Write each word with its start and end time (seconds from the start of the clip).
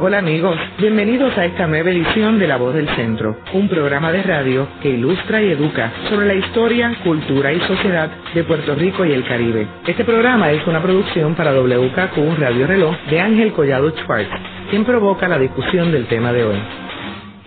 Hola 0.00 0.18
amigos, 0.18 0.56
bienvenidos 0.78 1.36
a 1.36 1.44
esta 1.44 1.66
nueva 1.66 1.90
edición 1.90 2.38
de 2.38 2.46
La 2.46 2.56
Voz 2.56 2.72
del 2.72 2.88
Centro, 2.90 3.38
un 3.52 3.68
programa 3.68 4.12
de 4.12 4.22
radio 4.22 4.68
que 4.80 4.90
ilustra 4.90 5.42
y 5.42 5.50
educa 5.50 5.92
sobre 6.08 6.28
la 6.28 6.34
historia, 6.34 6.96
cultura 7.02 7.52
y 7.52 7.58
sociedad 7.62 8.08
de 8.32 8.44
Puerto 8.44 8.76
Rico 8.76 9.04
y 9.04 9.10
el 9.10 9.26
Caribe. 9.26 9.66
Este 9.88 10.04
programa 10.04 10.52
es 10.52 10.64
una 10.68 10.80
producción 10.80 11.34
para 11.34 11.52
WKQ 11.52 12.38
Radio 12.38 12.68
Reloj 12.68 12.94
de 13.10 13.20
Ángel 13.20 13.52
Collado 13.52 13.90
Schwartz, 13.90 14.30
quien 14.70 14.84
provoca 14.84 15.26
la 15.26 15.36
discusión 15.36 15.90
del 15.90 16.06
tema 16.06 16.32
de 16.32 16.44
hoy. 16.44 16.58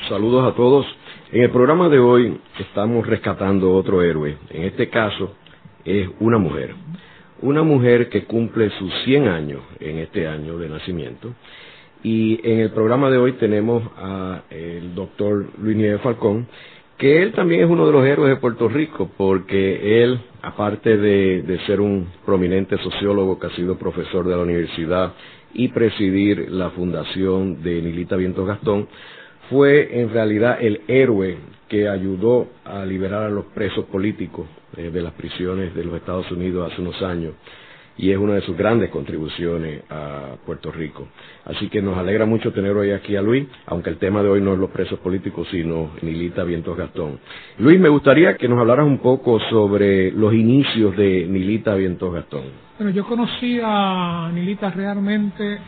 Saludos 0.10 0.52
a 0.52 0.54
todos. 0.54 0.86
En 1.32 1.44
el 1.44 1.52
programa 1.52 1.88
de 1.88 2.00
hoy 2.00 2.38
estamos 2.60 3.08
rescatando 3.08 3.74
otro 3.74 4.02
héroe. 4.02 4.36
En 4.50 4.64
este 4.64 4.90
caso 4.90 5.36
es 5.86 6.10
una 6.20 6.38
mujer. 6.38 6.76
Una 7.42 7.64
mujer 7.64 8.10
que 8.10 8.26
cumple 8.26 8.72
sus 8.72 8.94
100 9.06 9.30
años 9.30 9.62
en 9.80 10.00
este 10.00 10.28
año 10.28 10.58
de 10.58 10.68
nacimiento 10.68 11.34
y 12.04 12.40
en 12.44 12.60
el 12.60 12.72
programa 12.72 13.10
de 13.10 13.18
hoy 13.18 13.34
tenemos 13.34 13.84
al 13.98 14.96
doctor 14.96 15.46
Luis 15.62 15.78
Nieves 15.78 16.02
Falcón, 16.02 16.48
que 16.98 17.22
él 17.22 17.32
también 17.34 17.62
es 17.62 17.70
uno 17.70 17.86
de 17.86 17.92
los 17.92 18.06
héroes 18.06 18.30
de 18.30 18.40
Puerto 18.40 18.68
Rico, 18.68 19.10
porque 19.18 20.04
él, 20.04 20.20
aparte 20.42 20.98
de, 20.98 21.42
de 21.44 21.60
ser 21.66 21.82
un 21.82 22.08
prominente 22.26 22.78
sociólogo 22.78 23.40
que 23.40 23.48
ha 23.48 23.56
sido 23.56 23.78
profesor 23.78 24.28
de 24.28 24.36
la 24.36 24.44
universidad 24.44 25.14
y 25.54 25.68
presidir 25.70 26.52
la 26.52 26.70
fundación 26.72 27.62
de 27.62 27.82
Nilita 27.82 28.16
Vientos 28.16 28.48
Gastón, 28.48 28.88
fue 29.50 30.00
en 30.00 30.12
realidad 30.12 30.58
el 30.62 30.82
héroe 30.88 31.38
que 31.68 31.88
ayudó 31.88 32.48
a 32.66 32.86
liberar 32.86 33.24
a 33.24 33.30
los 33.30 33.46
presos 33.46 33.86
políticos 33.86 34.48
eh, 34.78 34.90
de 34.92 35.02
las 35.02 35.14
prisiones 35.14 35.76
de 35.76 35.84
los 35.84 35.96
Estados 35.96 36.32
Unidos 36.32 36.72
hace 36.72 36.82
unos 36.82 37.02
años 37.02 37.34
y 38.02 38.12
es 38.12 38.18
una 38.18 38.34
de 38.34 38.42
sus 38.42 38.58
grandes 38.58 38.90
contribuciones 38.90 39.84
a 39.92 40.36
Puerto 40.44 40.72
Rico. 40.72 41.08
Así 41.46 41.70
que 41.70 41.84
nos 41.84 41.96
alegra 42.00 42.26
mucho 42.26 42.52
tener 42.52 42.72
hoy 42.72 42.90
aquí 42.92 43.16
a 43.16 43.22
Luis, 43.22 43.48
aunque 43.68 43.92
el 43.92 43.98
tema 43.98 44.24
de 44.24 44.30
hoy 44.30 44.42
no 44.42 44.54
es 44.54 44.60
los 44.60 44.72
presos 44.72 44.98
políticos, 45.00 45.48
sino 45.52 45.92
Nilita 46.02 46.44
Vientos 46.44 46.76
Gastón. 46.76 47.20
Luis, 47.60 47.80
me 47.80 47.90
gustaría 47.90 48.38
que 48.38 48.48
nos 48.48 48.60
hablaras 48.60 48.88
un 48.88 48.98
poco 48.98 49.40
sobre 49.52 50.12
los 50.12 50.34
inicios 50.34 50.98
de 50.98 51.28
Nilita 51.30 51.76
Vientos 51.76 52.12
Gastón. 52.12 52.46
Bueno, 52.80 52.92
yo 52.92 53.06
conocí 53.06 53.60
a 53.64 54.32
Nilita 54.34 54.72
realmente 54.72 55.60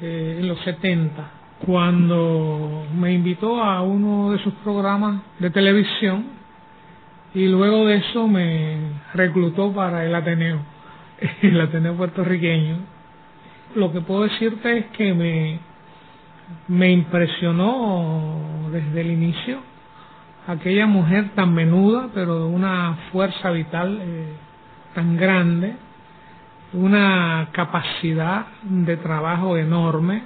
eh, 0.00 0.38
en 0.40 0.48
los 0.48 0.58
70, 0.60 1.30
cuando 1.66 2.86
me 2.98 3.12
invitó 3.12 3.62
a 3.62 3.82
uno 3.82 4.32
de 4.32 4.38
sus 4.38 4.54
programas 4.64 5.20
de 5.38 5.50
televisión 5.50 6.24
y 7.34 7.48
luego 7.48 7.84
de 7.84 7.96
eso 7.96 8.26
me 8.26 8.78
reclutó 9.12 9.74
para 9.74 10.06
el 10.06 10.14
Ateneo 10.14 10.79
el 11.42 11.60
Ateneo 11.60 11.96
puertorriqueño, 11.96 12.78
lo 13.74 13.92
que 13.92 14.00
puedo 14.00 14.22
decirte 14.22 14.78
es 14.78 14.86
que 14.86 15.14
me, 15.14 15.58
me 16.68 16.90
impresionó 16.90 18.68
desde 18.72 19.00
el 19.00 19.10
inicio 19.10 19.58
aquella 20.46 20.86
mujer 20.86 21.30
tan 21.34 21.54
menuda, 21.54 22.08
pero 22.14 22.38
de 22.40 22.54
una 22.54 22.96
fuerza 23.12 23.50
vital 23.50 24.00
eh, 24.02 24.32
tan 24.94 25.16
grande, 25.16 25.74
una 26.72 27.48
capacidad 27.52 28.46
de 28.62 28.96
trabajo 28.96 29.56
enorme, 29.56 30.22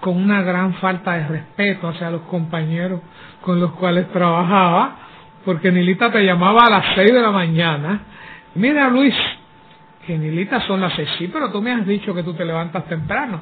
con 0.00 0.16
una 0.16 0.42
gran 0.42 0.74
falta 0.74 1.14
de 1.14 1.26
respeto 1.26 1.88
hacia 1.88 2.10
los 2.10 2.22
compañeros 2.22 3.00
con 3.40 3.58
los 3.60 3.72
cuales 3.72 4.08
trabajaba, 4.12 4.96
porque 5.44 5.72
Nilita 5.72 6.12
te 6.12 6.24
llamaba 6.24 6.66
a 6.66 6.70
las 6.70 6.84
seis 6.94 7.12
de 7.12 7.20
la 7.20 7.30
mañana. 7.30 8.00
Mira 8.54 8.88
Luis, 8.88 9.14
Nilita 10.16 10.60
son 10.66 10.80
las 10.80 10.94
seis, 10.94 11.08
sí, 11.18 11.28
pero 11.28 11.50
tú 11.50 11.60
me 11.60 11.72
has 11.72 11.86
dicho 11.86 12.14
que 12.14 12.22
tú 12.22 12.32
te 12.34 12.44
levantas 12.44 12.86
temprano. 12.86 13.40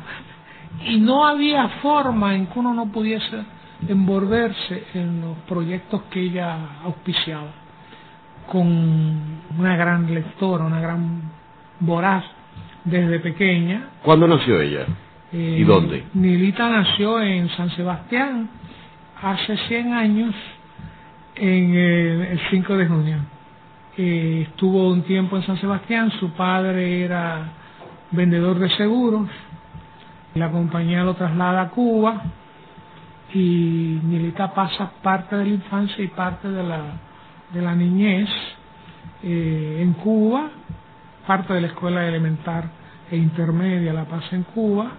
Y 0.84 0.98
no 0.98 1.26
había 1.26 1.68
forma 1.80 2.34
en 2.34 2.46
que 2.46 2.58
uno 2.58 2.74
no 2.74 2.86
pudiese 2.90 3.44
envolverse 3.88 4.84
en 4.94 5.20
los 5.20 5.36
proyectos 5.48 6.02
que 6.10 6.20
ella 6.20 6.80
auspiciaba, 6.84 7.50
con 8.48 8.66
una 9.58 9.76
gran 9.76 10.12
lectora, 10.12 10.64
una 10.64 10.80
gran 10.80 11.22
voraz 11.80 12.24
desde 12.84 13.20
pequeña. 13.20 13.90
¿Cuándo 14.02 14.26
nació 14.26 14.60
ella? 14.60 14.86
¿Y 15.32 15.62
eh, 15.62 15.64
dónde? 15.64 16.04
Nilita 16.14 16.68
nació 16.68 17.20
en 17.20 17.48
San 17.50 17.70
Sebastián 17.70 18.48
hace 19.22 19.56
100 19.68 19.92
años, 19.92 20.34
en 21.36 21.74
el 21.74 22.40
5 22.50 22.76
de 22.76 22.86
junio 22.86 23.35
estuvo 23.96 24.90
un 24.90 25.02
tiempo 25.02 25.36
en 25.36 25.42
San 25.44 25.58
Sebastián, 25.58 26.10
su 26.20 26.30
padre 26.32 27.04
era 27.04 27.52
vendedor 28.10 28.58
de 28.58 28.68
seguros, 28.70 29.28
la 30.34 30.50
compañía 30.50 31.02
lo 31.02 31.14
traslada 31.14 31.62
a 31.62 31.70
Cuba 31.70 32.22
y 33.32 34.00
Nilita 34.04 34.52
pasa 34.52 34.92
parte 35.02 35.36
de 35.36 35.44
la 35.44 35.50
infancia 35.50 36.04
y 36.04 36.08
parte 36.08 36.48
de 36.48 36.62
la, 36.62 36.82
de 37.52 37.62
la 37.62 37.74
niñez 37.74 38.28
eh, 39.22 39.78
en 39.80 39.94
Cuba, 39.94 40.50
parte 41.26 41.54
de 41.54 41.62
la 41.62 41.66
escuela 41.68 42.06
elemental 42.06 42.70
e 43.10 43.16
intermedia 43.16 43.92
la 43.92 44.04
pasa 44.04 44.36
en 44.36 44.42
Cuba, 44.42 44.90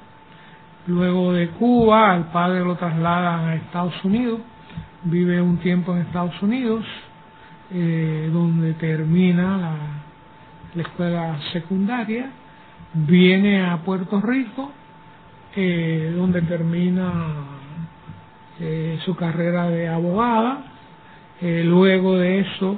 luego 0.87 1.33
de 1.33 1.49
Cuba 1.49 2.13
al 2.13 2.31
padre 2.31 2.61
lo 2.61 2.75
trasladan 2.75 3.49
a 3.49 3.55
Estados 3.55 4.03
Unidos, 4.03 4.39
vive 5.03 5.41
un 5.41 5.57
tiempo 5.57 5.93
en 5.93 6.01
Estados 6.01 6.41
Unidos, 6.41 6.83
eh, 7.69 8.29
donde 8.31 8.75
termina 8.75 9.57
la, 9.57 10.81
escuela 10.81 11.37
secundaria, 11.51 12.29
viene 12.93 13.61
a 13.61 13.77
Puerto 13.77 14.21
Rico, 14.21 14.71
eh, 15.55 16.13
donde 16.15 16.43
termina 16.43 17.25
eh, 18.59 18.99
su 19.03 19.15
carrera 19.15 19.69
de 19.69 19.89
abogada, 19.89 20.63
luego 21.41 22.17
de 22.17 22.39
eso 22.39 22.77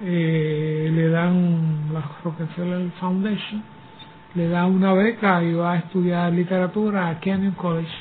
le 0.00 1.08
dan 1.08 1.92
la 1.92 2.02
Rockefeller 2.24 2.90
Foundation, 2.98 3.62
le 4.34 4.48
da 4.48 4.66
una 4.66 4.92
beca 4.92 5.42
y 5.42 5.52
va 5.52 5.72
a 5.72 5.76
estudiar 5.76 6.32
literatura 6.32 7.08
a 7.08 7.20
Kenyon 7.20 7.52
College 7.52 7.92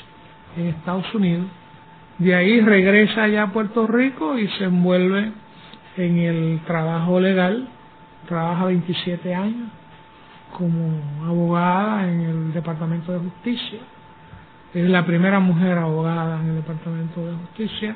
en 0.57 0.67
Estados 0.67 1.13
Unidos. 1.13 1.47
De 2.17 2.35
ahí 2.35 2.59
regresa 2.61 3.27
ya 3.27 3.43
a 3.43 3.51
Puerto 3.53 3.87
Rico 3.87 4.37
y 4.37 4.47
se 4.57 4.65
envuelve 4.65 5.31
en 5.99 6.17
el 6.17 6.61
trabajo 6.65 7.19
legal, 7.19 7.67
trabaja 8.27 8.65
27 8.65 9.35
años 9.35 9.69
como 10.57 11.25
abogada 11.25 12.09
en 12.09 12.21
el 12.21 12.53
Departamento 12.53 13.11
de 13.11 13.19
Justicia. 13.19 13.79
Es 14.73 14.89
la 14.89 15.05
primera 15.05 15.39
mujer 15.39 15.77
abogada 15.77 16.39
en 16.41 16.49
el 16.49 16.55
Departamento 16.55 17.25
de 17.25 17.35
Justicia 17.35 17.95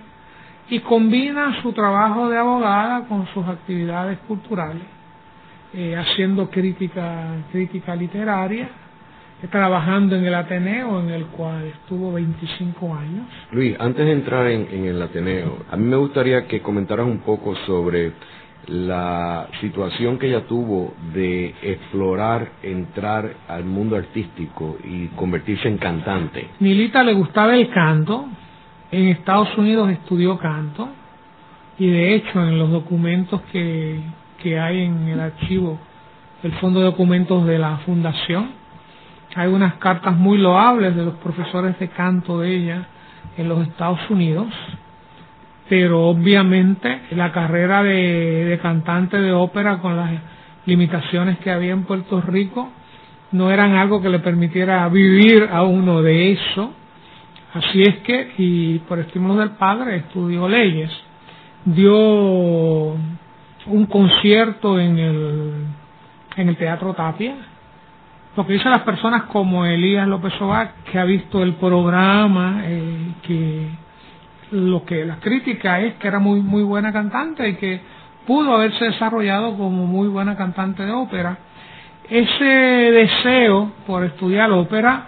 y 0.69 0.79
combina 0.79 1.61
su 1.61 1.71
trabajo 1.71 2.29
de 2.29 2.37
abogada 2.37 3.05
con 3.07 3.25
sus 3.27 3.47
actividades 3.47 4.19
culturales, 4.27 4.83
eh, 5.73 5.95
haciendo 5.95 6.49
crítica, 6.49 7.35
crítica 7.51 7.95
literaria 7.95 8.69
trabajando 9.49 10.15
en 10.15 10.25
el 10.25 10.33
Ateneo, 10.33 11.01
en 11.01 11.09
el 11.09 11.25
cual 11.27 11.65
estuvo 11.65 12.13
25 12.13 12.95
años. 12.95 13.25
Luis, 13.51 13.75
antes 13.79 14.05
de 14.05 14.11
entrar 14.11 14.47
en, 14.47 14.85
el 14.85 15.01
Ateneo, 15.01 15.59
a 15.69 15.75
mí 15.75 15.85
me 15.85 15.97
gustaría 15.97 16.47
que 16.47 16.61
comentaras 16.61 17.05
un 17.05 17.19
poco 17.19 17.55
sobre 17.65 18.13
la 18.67 19.47
situación 19.59 20.17
que 20.17 20.27
ella 20.27 20.47
tuvo 20.47 20.93
de 21.13 21.53
explorar, 21.61 22.53
entrar 22.63 23.33
al 23.47 23.65
mundo 23.65 23.97
artístico 23.97 24.77
y 24.83 25.07
convertirse 25.07 25.67
en 25.67 25.77
cantante. 25.77 26.47
Milita 26.59 27.03
le 27.03 27.13
gustaba 27.13 27.55
el 27.55 27.69
canto, 27.69 28.25
en 28.91 29.07
Estados 29.09 29.57
Unidos 29.57 29.89
estudió 29.89 30.37
canto 30.37 30.87
y 31.77 31.89
de 31.89 32.15
hecho 32.15 32.41
en 32.41 32.57
los 32.57 32.71
documentos 32.71 33.41
que, 33.51 33.99
que 34.41 34.57
hay 34.59 34.83
en 34.83 35.09
el 35.09 35.19
archivo, 35.19 35.77
el 36.43 36.53
Fondo 36.53 36.79
de 36.79 36.85
Documentos 36.85 37.45
de 37.45 37.59
la 37.59 37.77
Fundación, 37.79 38.62
hay 39.35 39.47
unas 39.47 39.75
cartas 39.75 40.15
muy 40.15 40.37
loables 40.37 40.95
de 40.95 41.05
los 41.05 41.15
profesores 41.15 41.77
de 41.79 41.89
canto 41.89 42.39
de 42.39 42.55
ella 42.55 42.87
en 43.37 43.49
los 43.49 43.67
Estados 43.67 43.99
Unidos, 44.09 44.47
pero 45.69 46.07
obviamente 46.07 47.01
la 47.11 47.31
carrera 47.31 47.81
de, 47.83 48.59
cantante 48.61 49.19
de 49.19 49.31
ópera 49.31 49.79
con 49.79 49.97
las 49.97 50.11
limitaciones 50.65 51.39
que 51.39 51.51
había 51.51 51.71
en 51.71 51.83
Puerto 51.83 52.21
Rico 52.21 52.69
no 53.31 53.49
eran 53.49 53.73
algo 53.75 54.01
que 54.01 54.09
le 54.09 54.19
permitiera 54.19 54.87
vivir 54.89 55.49
a 55.51 55.63
uno 55.63 56.03
de 56.03 56.33
eso. 56.33 56.71
Así 57.55 57.81
es 57.81 57.97
que, 57.99 58.33
y 58.37 58.79
por 58.79 58.99
estímulo 58.99 59.35
del 59.35 59.51
padre, 59.51 59.97
estudió 59.97 60.47
leyes. 60.47 60.91
Dio 61.65 61.95
un 63.65 63.85
concierto 63.89 64.79
en 64.79 64.99
el, 64.99 65.53
en 66.35 66.49
el 66.49 66.57
Teatro 66.57 66.93
Tapia, 66.93 67.35
lo 68.35 68.47
que 68.47 68.53
dicen 68.53 68.71
las 68.71 68.81
personas 68.81 69.23
como 69.23 69.65
Elías 69.65 70.07
López 70.07 70.33
Obá, 70.41 70.71
que 70.91 70.99
ha 70.99 71.03
visto 71.03 71.43
el 71.43 71.53
programa, 71.53 72.61
eh, 72.63 73.13
que 73.21 73.69
lo 74.51 74.83
que 74.85 75.05
la 75.05 75.17
crítica 75.17 75.79
es 75.79 75.95
que 75.95 76.07
era 76.07 76.19
muy 76.19 76.41
muy 76.41 76.63
buena 76.63 76.91
cantante 76.91 77.47
y 77.47 77.55
que 77.55 77.81
pudo 78.25 78.53
haberse 78.53 78.85
desarrollado 78.85 79.55
como 79.57 79.85
muy 79.85 80.07
buena 80.07 80.35
cantante 80.35 80.83
de 80.83 80.91
ópera. 80.91 81.37
Ese 82.09 82.43
deseo 82.43 83.71
por 83.87 84.03
estudiar 84.03 84.51
ópera 84.51 85.07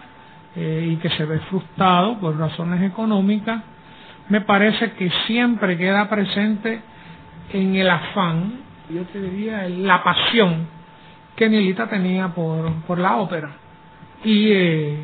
eh, 0.55 0.89
y 0.91 0.95
que 0.97 1.09
se 1.09 1.25
ve 1.25 1.39
frustrado 1.49 2.19
por 2.19 2.37
razones 2.37 2.81
económicas, 2.83 3.61
me 4.29 4.41
parece 4.41 4.93
que 4.93 5.09
siempre 5.27 5.77
queda 5.77 6.09
presente 6.09 6.81
en 7.53 7.75
el 7.75 7.89
afán, 7.89 8.53
yo 8.89 9.03
te 9.03 9.19
diría, 9.19 9.67
la 9.69 10.03
pasión 10.03 10.67
que 11.35 11.49
Nilita 11.49 11.87
tenía 11.87 12.29
por, 12.29 12.71
por 12.83 12.97
la 12.97 13.17
ópera. 13.17 13.51
Y 14.23 14.51
eh, 14.51 14.97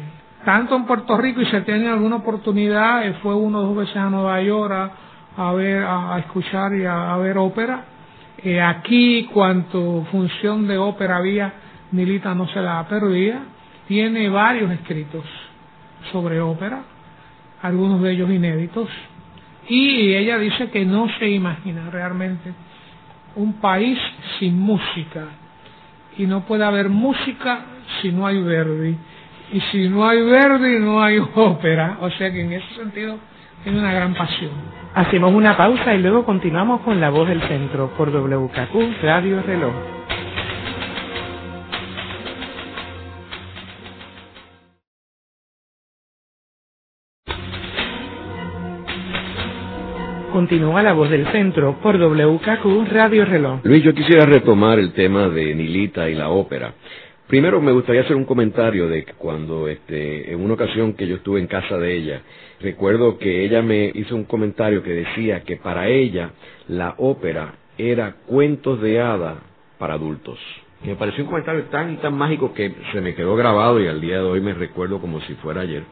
tanto 0.45 0.75
en 0.75 0.85
Puerto 0.85 1.17
Rico 1.17 1.41
y 1.41 1.45
se 1.45 1.61
tiene 1.61 1.89
alguna 1.89 2.17
oportunidad, 2.17 3.05
eh, 3.05 3.13
fue 3.21 3.35
uno 3.35 3.59
o 3.59 3.61
dos 3.67 3.77
veces 3.77 3.97
a 3.97 4.09
Nueva 4.09 4.41
York 4.41 4.91
a, 5.37 5.51
ver, 5.53 5.83
a, 5.83 6.17
escuchar 6.19 6.73
y 6.73 6.85
a, 6.85 7.15
ver 7.17 7.37
ópera. 7.37 7.85
Eh, 8.43 8.61
aquí, 8.61 9.29
cuanto 9.31 10.07
función 10.11 10.67
de 10.67 10.77
ópera 10.77 11.17
había, 11.17 11.53
Nilita 11.91 12.33
no 12.33 12.47
se 12.47 12.61
la 12.61 12.85
perdía. 12.87 13.43
Tiene 13.87 14.29
varios 14.29 14.71
escritos 14.71 15.25
sobre 16.11 16.39
ópera, 16.39 16.81
algunos 17.61 18.01
de 18.01 18.11
ellos 18.11 18.29
inéditos. 18.29 18.89
Y 19.67 20.13
ella 20.13 20.37
dice 20.39 20.71
que 20.71 20.85
no 20.85 21.07
se 21.19 21.29
imagina 21.29 21.89
realmente 21.91 22.51
un 23.35 23.53
país 23.53 23.99
sin 24.39 24.59
música. 24.59 25.27
Y 26.21 26.27
no 26.27 26.41
puede 26.41 26.63
haber 26.63 26.89
música 26.89 27.65
si 28.01 28.11
no 28.11 28.27
hay 28.27 28.41
Verdi 28.41 28.95
y 29.53 29.59
si 29.71 29.89
no 29.89 30.07
hay 30.07 30.21
verde 30.23 30.79
no 30.79 31.03
hay 31.03 31.19
ópera, 31.35 31.97
o 31.99 32.09
sea 32.11 32.31
que 32.31 32.41
en 32.41 32.53
ese 32.53 32.75
sentido 32.75 33.17
tiene 33.63 33.79
una 33.79 33.91
gran 33.91 34.13
pasión. 34.13 34.51
Hacemos 34.93 35.33
una 35.33 35.55
pausa 35.55 35.93
y 35.93 36.01
luego 36.01 36.25
continuamos 36.25 36.81
con 36.81 36.99
La 36.99 37.09
Voz 37.09 37.27
del 37.27 37.41
Centro 37.43 37.91
por 37.97 38.11
WKQ 38.11 39.01
Radio 39.01 39.41
Reloj. 39.41 40.00
Continúa 50.41 50.81
La 50.81 50.93
Voz 50.93 51.11
del 51.11 51.27
Centro 51.27 51.77
por 51.83 51.99
WKQ 51.99 52.87
Radio 52.89 53.25
Reloj. 53.25 53.59
Luis, 53.63 53.83
yo 53.83 53.93
quisiera 53.93 54.25
retomar 54.25 54.79
el 54.79 54.91
tema 54.91 55.29
de 55.29 55.53
Nilita 55.53 56.09
y 56.09 56.15
la 56.15 56.29
ópera. 56.29 56.73
Primero 57.27 57.61
me 57.61 57.71
gustaría 57.71 58.01
hacer 58.01 58.15
un 58.15 58.25
comentario 58.25 58.87
de 58.87 59.05
que 59.05 59.13
cuando 59.13 59.67
este, 59.67 60.33
en 60.33 60.41
una 60.43 60.55
ocasión 60.55 60.93
que 60.93 61.05
yo 61.05 61.17
estuve 61.17 61.39
en 61.39 61.45
casa 61.45 61.77
de 61.77 61.95
ella, 61.95 62.21
recuerdo 62.59 63.19
que 63.19 63.45
ella 63.45 63.61
me 63.61 63.91
hizo 63.93 64.15
un 64.15 64.23
comentario 64.23 64.81
que 64.81 64.89
decía 64.89 65.41
que 65.41 65.57
para 65.57 65.89
ella 65.89 66.31
la 66.67 66.95
ópera 66.97 67.53
era 67.77 68.15
cuentos 68.25 68.81
de 68.81 68.99
hada 68.99 69.43
para 69.77 69.93
adultos. 69.93 70.39
me 70.83 70.95
pareció 70.95 71.23
un 71.23 71.29
comentario 71.29 71.65
tan 71.65 71.93
y 71.93 71.97
tan 71.97 72.15
mágico 72.15 72.55
que 72.55 72.73
se 72.91 72.99
me 72.99 73.13
quedó 73.13 73.35
grabado 73.35 73.79
y 73.79 73.85
al 73.85 74.01
día 74.01 74.15
de 74.15 74.23
hoy 74.23 74.41
me 74.41 74.55
recuerdo 74.55 74.99
como 74.99 75.21
si 75.21 75.35
fuera 75.35 75.61
ayer. 75.61 75.83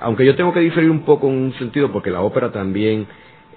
Aunque 0.00 0.26
yo 0.26 0.36
tengo 0.36 0.52
que 0.52 0.60
diferir 0.60 0.90
un 0.90 1.06
poco 1.06 1.28
en 1.28 1.34
un 1.38 1.54
sentido 1.54 1.90
porque 1.90 2.10
la 2.10 2.20
ópera 2.20 2.52
también 2.52 3.06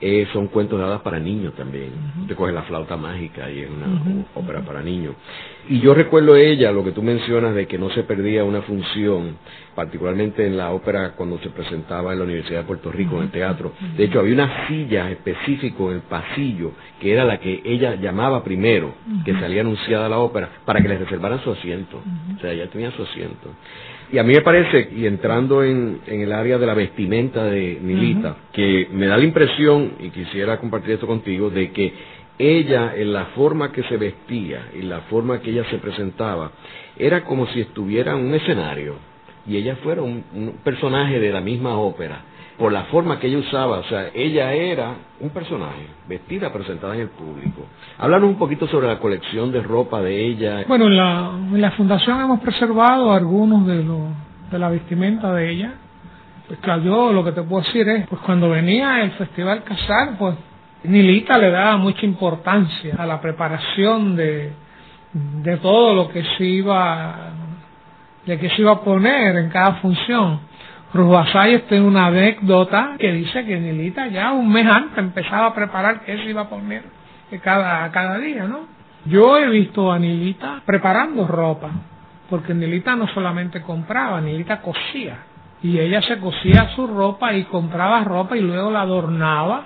eh, 0.01 0.27
son 0.31 0.47
cuentos 0.47 0.79
de 0.79 0.85
hadas 0.85 1.01
para 1.01 1.19
niños 1.19 1.53
también. 1.55 1.91
Te 2.27 2.35
coges 2.35 2.53
la 2.53 2.63
flauta 2.63 2.95
mágica 2.95 3.49
y 3.51 3.59
es 3.59 3.69
una 3.69 4.25
ópera 4.33 4.61
para 4.61 4.81
niños. 4.81 5.15
Y 5.67 5.79
yo 5.81 5.93
recuerdo 5.93 6.35
ella, 6.35 6.71
lo 6.71 6.83
que 6.83 6.91
tú 6.91 7.03
mencionas 7.03 7.53
de 7.53 7.67
que 7.67 7.77
no 7.77 7.89
se 7.89 8.03
perdía 8.03 8.43
una 8.43 8.61
función, 8.61 9.37
particularmente 9.75 10.47
en 10.47 10.57
la 10.57 10.71
ópera 10.71 11.11
cuando 11.15 11.37
se 11.39 11.49
presentaba 11.49 12.13
en 12.13 12.19
la 12.19 12.25
Universidad 12.25 12.61
de 12.61 12.65
Puerto 12.65 12.91
Rico, 12.91 13.17
en 13.17 13.23
el 13.23 13.31
teatro. 13.31 13.73
De 13.97 14.05
hecho, 14.05 14.19
había 14.19 14.33
una 14.33 14.67
silla 14.67 15.11
específica 15.11 15.83
en 15.83 15.91
el 15.91 16.01
pasillo, 16.01 16.71
que 16.99 17.11
era 17.11 17.25
la 17.25 17.39
que 17.39 17.61
ella 17.65 17.95
llamaba 17.95 18.43
primero, 18.43 18.93
que 19.25 19.33
salía 19.33 19.61
anunciada 19.61 20.07
la 20.07 20.19
ópera, 20.19 20.49
para 20.65 20.81
que 20.81 20.87
les 20.87 20.99
reservaran 20.99 21.43
su 21.43 21.51
asiento. 21.51 22.01
O 22.37 22.39
sea, 22.39 22.51
ella 22.51 22.69
tenía 22.69 22.91
su 22.91 23.03
asiento. 23.03 23.49
Y 24.11 24.17
a 24.17 24.23
mí 24.23 24.33
me 24.33 24.41
parece, 24.41 24.89
y 24.95 25.05
entrando 25.05 25.63
en, 25.63 26.01
el 26.07 26.31
área 26.31 26.57
de 26.57 26.65
la 26.65 26.73
vestimenta 26.73 27.43
de 27.45 27.77
Milita, 27.81 28.37
que 28.51 28.87
me 28.91 29.05
da 29.05 29.17
la 29.17 29.23
impresión, 29.23 29.93
y 29.99 30.09
quisiera 30.09 30.57
compartir 30.57 30.95
esto 30.95 31.05
contigo, 31.05 31.49
de 31.49 31.71
que 31.71 31.93
ella, 32.39 32.93
en 32.95 33.13
la 33.13 33.25
forma 33.35 33.71
que 33.71 33.83
se 33.83 33.97
vestía 33.97 34.69
y 34.73 34.81
la 34.81 35.01
forma 35.01 35.41
que 35.41 35.51
ella 35.51 35.65
se 35.69 35.77
presentaba, 35.77 36.51
era 36.97 37.23
como 37.23 37.47
si 37.47 37.61
estuviera 37.61 38.13
en 38.13 38.25
un 38.25 38.33
escenario. 38.33 38.95
Y 39.45 39.57
ella 39.57 39.75
fuera 39.77 40.01
un 40.01 40.59
personaje 40.63 41.19
de 41.19 41.31
la 41.31 41.41
misma 41.41 41.77
ópera 41.77 42.23
por 42.59 42.73
la 42.73 42.83
forma 42.83 43.17
que 43.19 43.27
ella 43.27 43.37
usaba, 43.37 43.79
o 43.79 43.83
sea, 43.85 44.09
ella 44.13 44.51
era 44.51 44.93
un 45.21 45.29
personaje, 45.29 45.87
vestida, 46.09 46.51
presentada 46.51 46.93
en 46.93 47.01
el 47.01 47.07
público. 47.07 47.65
Háblanos 47.97 48.31
un 48.31 48.37
poquito 48.37 48.67
sobre 48.67 48.87
la 48.87 48.99
colección 48.99 49.49
de 49.53 49.61
ropa 49.61 50.01
de 50.01 50.25
ella. 50.27 50.65
Bueno, 50.67 50.87
en 50.87 50.97
la, 50.97 51.31
en 51.53 51.61
la 51.61 51.71
fundación 51.71 52.19
hemos 52.19 52.41
preservado 52.41 53.13
algunos 53.13 53.65
de, 53.65 53.81
los 53.81 53.99
de 54.51 54.59
la 54.59 54.67
vestimenta 54.67 55.33
de 55.33 55.51
ella. 55.51 55.73
Pues 56.47 56.59
claro, 56.59 56.81
yo 56.83 57.13
lo 57.13 57.23
que 57.23 57.31
te 57.31 57.41
puedo 57.43 57.63
decir 57.63 57.87
es, 57.87 58.07
pues 58.07 58.21
cuando 58.25 58.49
venía 58.49 59.03
el 59.03 59.11
Festival 59.11 59.63
Casal, 59.63 60.17
pues 60.19 60.35
Nilita 60.83 61.37
le 61.37 61.51
daba 61.51 61.77
mucha 61.77 62.05
importancia 62.05 62.93
a 62.97 63.05
la 63.05 63.21
preparación 63.21 64.17
de, 64.17 64.51
de 65.13 65.57
todo 65.57 65.95
lo 65.95 66.09
que 66.09 66.23
se 66.37 66.43
iba 66.43 67.31
de 68.25 68.37
que 68.37 68.49
se 68.49 68.61
iba 68.61 68.73
a 68.73 68.81
poner 68.81 69.37
en 69.37 69.49
cada 69.49 69.75
función 69.75 70.48
Vasalles 70.93 71.67
tiene 71.67 71.85
una 71.85 72.07
anécdota 72.07 72.95
que 72.97 73.11
dice 73.11 73.45
que 73.45 73.59
Nilita 73.59 74.07
ya 74.07 74.31
un 74.31 74.51
mes 74.51 74.65
antes 74.65 74.97
empezaba 74.97 75.47
a 75.47 75.53
preparar 75.53 76.01
qué 76.01 76.17
se 76.17 76.29
iba 76.29 76.41
a 76.41 76.49
poner 76.49 76.83
cada, 77.43 77.91
cada 77.91 78.17
día, 78.17 78.45
¿no? 78.45 78.61
Yo 79.05 79.37
he 79.37 79.47
visto 79.49 79.91
a 79.91 79.99
Nilita 79.99 80.61
preparando 80.65 81.27
ropa, 81.27 81.69
porque 82.29 82.53
Nilita 82.53 82.95
no 82.95 83.07
solamente 83.07 83.61
compraba, 83.61 84.19
Nilita 84.19 84.61
cosía. 84.61 85.17
Y 85.61 85.77
ella 85.77 86.01
se 86.01 86.17
cosía 86.19 86.69
su 86.75 86.87
ropa 86.87 87.33
y 87.33 87.43
compraba 87.43 88.03
ropa 88.03 88.35
y 88.35 88.41
luego 88.41 88.71
la 88.71 88.81
adornaba 88.81 89.65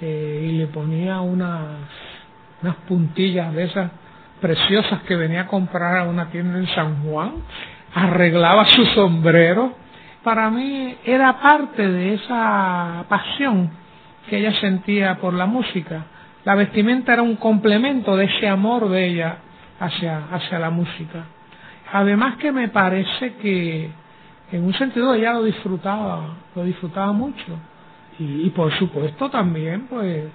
eh, 0.00 0.48
y 0.50 0.52
le 0.52 0.66
ponía 0.66 1.20
unas, 1.20 1.66
unas 2.62 2.76
puntillas 2.88 3.54
de 3.54 3.64
esas 3.64 3.90
preciosas 4.40 5.02
que 5.02 5.16
venía 5.16 5.42
a 5.42 5.46
comprar 5.46 5.98
a 5.98 6.04
una 6.04 6.30
tienda 6.30 6.58
en 6.58 6.66
San 6.68 7.02
Juan, 7.02 7.32
arreglaba 7.94 8.64
su 8.66 8.84
sombrero 8.86 9.74
para 10.28 10.50
mí 10.50 10.94
era 11.06 11.40
parte 11.40 11.88
de 11.88 12.12
esa 12.12 13.06
pasión 13.08 13.70
que 14.28 14.36
ella 14.36 14.52
sentía 14.60 15.16
por 15.22 15.32
la 15.32 15.46
música. 15.46 16.04
La 16.44 16.54
vestimenta 16.54 17.14
era 17.14 17.22
un 17.22 17.36
complemento 17.36 18.14
de 18.14 18.26
ese 18.26 18.46
amor 18.46 18.90
de 18.90 19.06
ella 19.06 19.38
hacia, 19.80 20.26
hacia 20.30 20.58
la 20.58 20.68
música. 20.68 21.24
Además 21.94 22.36
que 22.36 22.52
me 22.52 22.68
parece 22.68 23.36
que 23.36 23.90
en 24.52 24.64
un 24.64 24.74
sentido 24.74 25.14
ella 25.14 25.32
lo 25.32 25.44
disfrutaba, 25.44 26.34
lo 26.54 26.62
disfrutaba 26.62 27.10
mucho. 27.12 27.58
Y, 28.18 28.50
por 28.50 28.70
supuesto 28.78 29.30
también 29.30 29.86
pues 29.86 30.26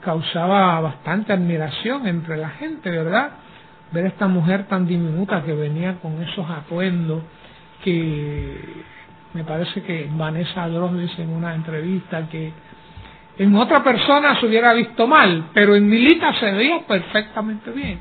causaba 0.00 0.80
bastante 0.80 1.32
admiración 1.32 2.08
entre 2.08 2.38
la 2.38 2.48
gente, 2.48 2.90
¿verdad? 2.90 3.30
Ver 3.92 4.06
esta 4.06 4.26
mujer 4.26 4.66
tan 4.66 4.84
diminuta 4.84 5.44
que 5.44 5.54
venía 5.54 5.94
con 6.02 6.20
esos 6.24 6.44
atuendos 6.50 7.22
que 7.84 8.97
me 9.34 9.44
parece 9.44 9.82
que 9.82 10.08
Vanessa 10.10 10.68
Dross 10.68 10.96
dice 10.98 11.22
en 11.22 11.30
una 11.30 11.54
entrevista 11.54 12.28
que 12.28 12.52
en 13.38 13.54
otra 13.54 13.84
persona 13.84 14.38
se 14.40 14.46
hubiera 14.46 14.72
visto 14.72 15.06
mal, 15.06 15.50
pero 15.52 15.76
en 15.76 15.88
Milita 15.88 16.32
se 16.34 16.50
veía 16.50 16.80
perfectamente 16.86 17.70
bien. 17.70 18.00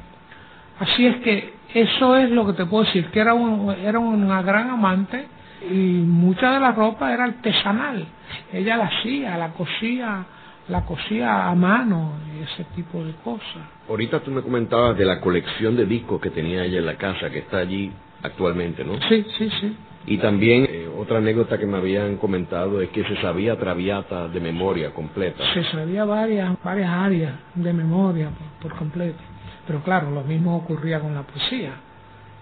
Así 0.79 1.05
es 1.05 1.17
que 1.17 1.53
eso 1.73 2.15
es 2.15 2.29
lo 2.31 2.45
que 2.47 2.53
te 2.53 2.65
puedo 2.65 2.85
decir, 2.85 3.07
que 3.07 3.19
era, 3.19 3.33
un, 3.33 3.71
era 3.71 3.99
una 3.99 4.41
gran 4.41 4.69
amante 4.69 5.27
y 5.69 5.73
mucha 5.73 6.53
de 6.53 6.59
la 6.59 6.71
ropa 6.71 7.13
era 7.13 7.25
artesanal. 7.25 8.05
Ella 8.51 8.77
la 8.77 8.85
hacía, 8.85 9.37
la 9.37 9.49
cosía, 9.49 10.25
la 10.69 10.85
cosía 10.85 11.47
a 11.47 11.55
mano 11.55 12.13
y 12.33 12.43
ese 12.43 12.63
tipo 12.75 13.03
de 13.03 13.13
cosas. 13.23 13.63
Ahorita 13.89 14.19
tú 14.21 14.31
me 14.31 14.41
comentabas 14.41 14.97
de 14.97 15.05
la 15.05 15.19
colección 15.19 15.75
de 15.75 15.85
discos 15.85 16.21
que 16.21 16.29
tenía 16.29 16.63
ella 16.63 16.79
en 16.79 16.85
la 16.85 16.95
casa, 16.95 17.29
que 17.29 17.39
está 17.39 17.57
allí 17.57 17.91
actualmente, 18.23 18.83
¿no? 18.83 18.93
Sí, 19.07 19.25
sí, 19.37 19.49
sí. 19.59 19.77
Y 20.09 20.19
también 20.19 20.65
eh, 20.69 20.87
otra 20.97 21.17
anécdota 21.17 21.57
que 21.57 21.65
me 21.65 21.77
habían 21.77 22.15
comentado 22.15 22.81
es 22.81 22.89
que 22.89 23.03
se 23.03 23.21
sabía 23.21 23.57
Traviata 23.57 24.29
de 24.29 24.39
memoria 24.39 24.91
completa. 24.91 25.43
Se 25.53 25.65
sabía 25.65 26.05
varias, 26.05 26.55
varias 26.63 26.89
áreas 26.89 27.33
de 27.55 27.73
memoria 27.73 28.29
por, 28.61 28.73
completo. 28.73 29.19
Pero 29.67 29.83
claro, 29.83 30.09
lo 30.09 30.23
mismo 30.23 30.55
ocurría 30.55 31.01
con 31.01 31.13
la 31.13 31.23
poesía. 31.23 31.73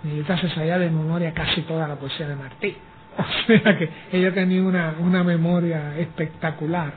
Nilita 0.04 0.38
se 0.38 0.50
sabía 0.50 0.78
de 0.78 0.92
memoria 0.92 1.34
casi 1.34 1.62
toda 1.62 1.88
la 1.88 1.96
poesía 1.96 2.28
de 2.28 2.36
Martí. 2.36 2.76
O 3.18 3.48
sea 3.48 3.78
que 3.78 3.90
ella 4.12 4.34
tenía 4.34 4.62
una, 4.62 4.96
una 5.00 5.24
memoria 5.24 5.98
espectacular. 5.98 6.94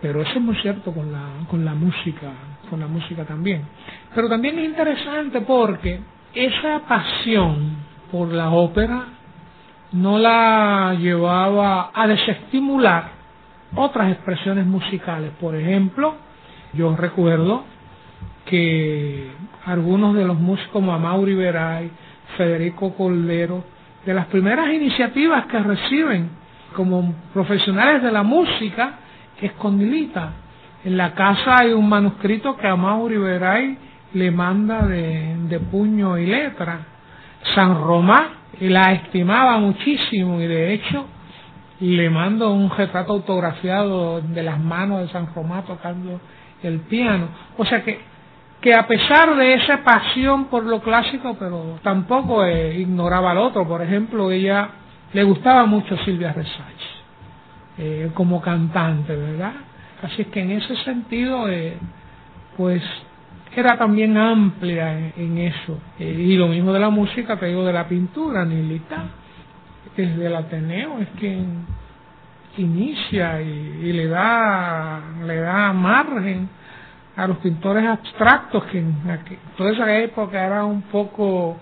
Pero 0.00 0.22
eso 0.22 0.32
es 0.32 0.40
muy 0.40 0.56
cierto 0.56 0.92
con 0.92 1.12
la, 1.12 1.28
con 1.48 1.64
la 1.64 1.74
música, 1.74 2.32
con 2.68 2.80
la 2.80 2.88
música 2.88 3.24
también. 3.24 3.62
Pero 4.14 4.28
también 4.28 4.58
es 4.58 4.64
interesante 4.64 5.42
porque 5.42 6.00
esa 6.34 6.80
pasión 6.88 7.76
por 8.10 8.32
la 8.32 8.50
ópera 8.50 9.04
no 9.92 10.18
la 10.18 10.94
llevaba 10.98 11.90
a 11.94 12.06
desestimular 12.06 13.10
otras 13.74 14.12
expresiones 14.12 14.66
musicales. 14.66 15.32
Por 15.40 15.54
ejemplo, 15.54 16.14
yo 16.72 16.94
recuerdo 16.96 17.64
que 18.46 19.30
algunos 19.64 20.14
de 20.14 20.24
los 20.24 20.38
músicos 20.38 20.72
como 20.72 20.92
Amaury 20.92 21.34
Veray, 21.34 21.90
Federico 22.36 22.94
Cordero, 22.94 23.64
de 24.04 24.14
las 24.14 24.26
primeras 24.26 24.72
iniciativas 24.72 25.46
que 25.46 25.58
reciben 25.58 26.30
como 26.74 27.14
profesionales 27.32 28.02
de 28.02 28.10
la 28.10 28.22
música 28.22 28.98
es 29.40 29.52
con 29.52 29.78
Nilita. 29.78 30.32
En 30.84 30.96
la 30.96 31.14
casa 31.14 31.58
hay 31.58 31.72
un 31.72 31.88
manuscrito 31.88 32.56
que 32.56 32.66
Amaury 32.66 33.18
Veray 33.18 33.78
le 34.14 34.30
manda 34.30 34.86
de, 34.86 35.36
de 35.48 35.60
puño 35.60 36.18
y 36.18 36.26
letra. 36.26 36.80
San 37.54 37.74
Román 37.74 38.41
la 38.68 38.92
estimaba 38.92 39.58
muchísimo 39.58 40.40
y 40.40 40.46
de 40.46 40.74
hecho 40.74 41.06
le 41.80 42.10
mando 42.10 42.52
un 42.52 42.70
retrato 42.70 43.12
autografiado 43.12 44.20
de 44.20 44.42
las 44.42 44.60
manos 44.60 45.00
de 45.02 45.08
San 45.08 45.34
Román 45.34 45.64
tocando 45.64 46.20
el 46.62 46.80
piano. 46.80 47.28
O 47.58 47.64
sea 47.64 47.82
que, 47.82 47.98
que 48.60 48.72
a 48.74 48.86
pesar 48.86 49.34
de 49.36 49.54
esa 49.54 49.82
pasión 49.82 50.44
por 50.44 50.64
lo 50.64 50.80
clásico, 50.80 51.36
pero 51.38 51.80
tampoco 51.82 52.44
eh, 52.44 52.78
ignoraba 52.78 53.32
al 53.32 53.38
otro. 53.38 53.66
Por 53.66 53.82
ejemplo, 53.82 54.30
ella 54.30 54.68
le 55.12 55.24
gustaba 55.24 55.66
mucho 55.66 55.96
Silvia 56.04 56.32
Resach 56.32 56.82
eh, 57.78 58.10
como 58.14 58.40
cantante, 58.40 59.16
¿verdad? 59.16 59.54
Así 60.02 60.24
que 60.26 60.40
en 60.40 60.52
ese 60.52 60.76
sentido, 60.84 61.48
eh, 61.48 61.76
pues 62.56 62.82
era 63.60 63.76
también 63.76 64.16
amplia 64.16 65.12
en, 65.16 65.38
eso. 65.38 65.78
Eh, 65.98 66.10
y 66.10 66.36
lo 66.36 66.48
mismo 66.48 66.72
de 66.72 66.80
la 66.80 66.90
música, 66.90 67.36
te 67.36 67.46
digo, 67.46 67.64
de 67.64 67.72
la 67.72 67.86
pintura, 67.86 68.44
Nilita, 68.44 69.04
desde 69.96 70.26
el 70.26 70.34
Ateneo 70.34 70.98
es 71.00 71.08
quien 71.18 71.66
inicia 72.56 73.40
y, 73.40 73.92
le 73.92 74.08
da 74.08 75.00
le 75.24 75.36
da 75.36 75.72
margen 75.72 76.48
a 77.16 77.26
los 77.26 77.38
pintores 77.38 77.84
abstractos 77.86 78.64
que 78.64 78.78
en 78.78 78.94
toda 79.56 79.70
esa 79.70 79.98
época 79.98 80.44
era 80.44 80.64
un 80.64 80.82
poco 80.82 81.58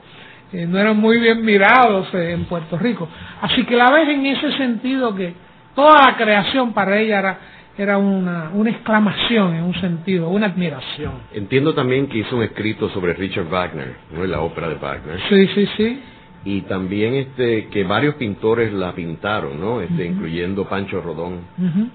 eh, 0.53 0.67
no 0.67 0.79
eran 0.79 0.97
muy 0.97 1.21
bien 1.21 1.45
mirados 1.45 2.13
en 2.15 2.45
Puerto 2.45 2.77
Rico 2.79 3.09
así 3.41 3.65
que 3.65 3.77
la 3.77 3.91
ves 3.91 4.09
en 4.09 4.27
ese 4.27 4.53
sentido 4.57 5.15
que 5.15 5.35
toda 5.75 6.11
la 6.11 6.17
creación 6.17 6.73
para 6.73 6.99
ella 6.99 7.19
era 7.19 7.39
era 7.83 7.97
una, 7.97 8.51
una 8.53 8.71
exclamación 8.71 9.55
en 9.55 9.65
un 9.65 9.75
sentido, 9.81 10.29
una 10.29 10.47
admiración. 10.47 11.13
Entiendo 11.33 11.75
también 11.75 12.09
que 12.09 12.19
hizo 12.19 12.37
un 12.37 12.43
escrito 12.43 12.91
sobre 12.91 13.15
Richard 13.15 13.49
Wagner, 13.49 13.95
¿no? 14.15 14.25
La 14.27 14.41
ópera 14.41 14.69
de 14.69 14.75
Wagner. 14.75 15.19
Sí, 15.31 15.47
sí, 15.55 15.69
sí. 15.77 16.03
Y 16.45 16.63
también 16.63 17.15
este 17.15 17.69
que 17.69 17.85
varios 17.85 18.17
pintores 18.17 18.73
la 18.73 18.93
pintaron, 18.93 19.59
¿no? 19.59 19.81
Este, 19.81 20.07
incluyendo 20.07 20.67
Pancho 20.69 21.01
Rodón, 21.01 21.41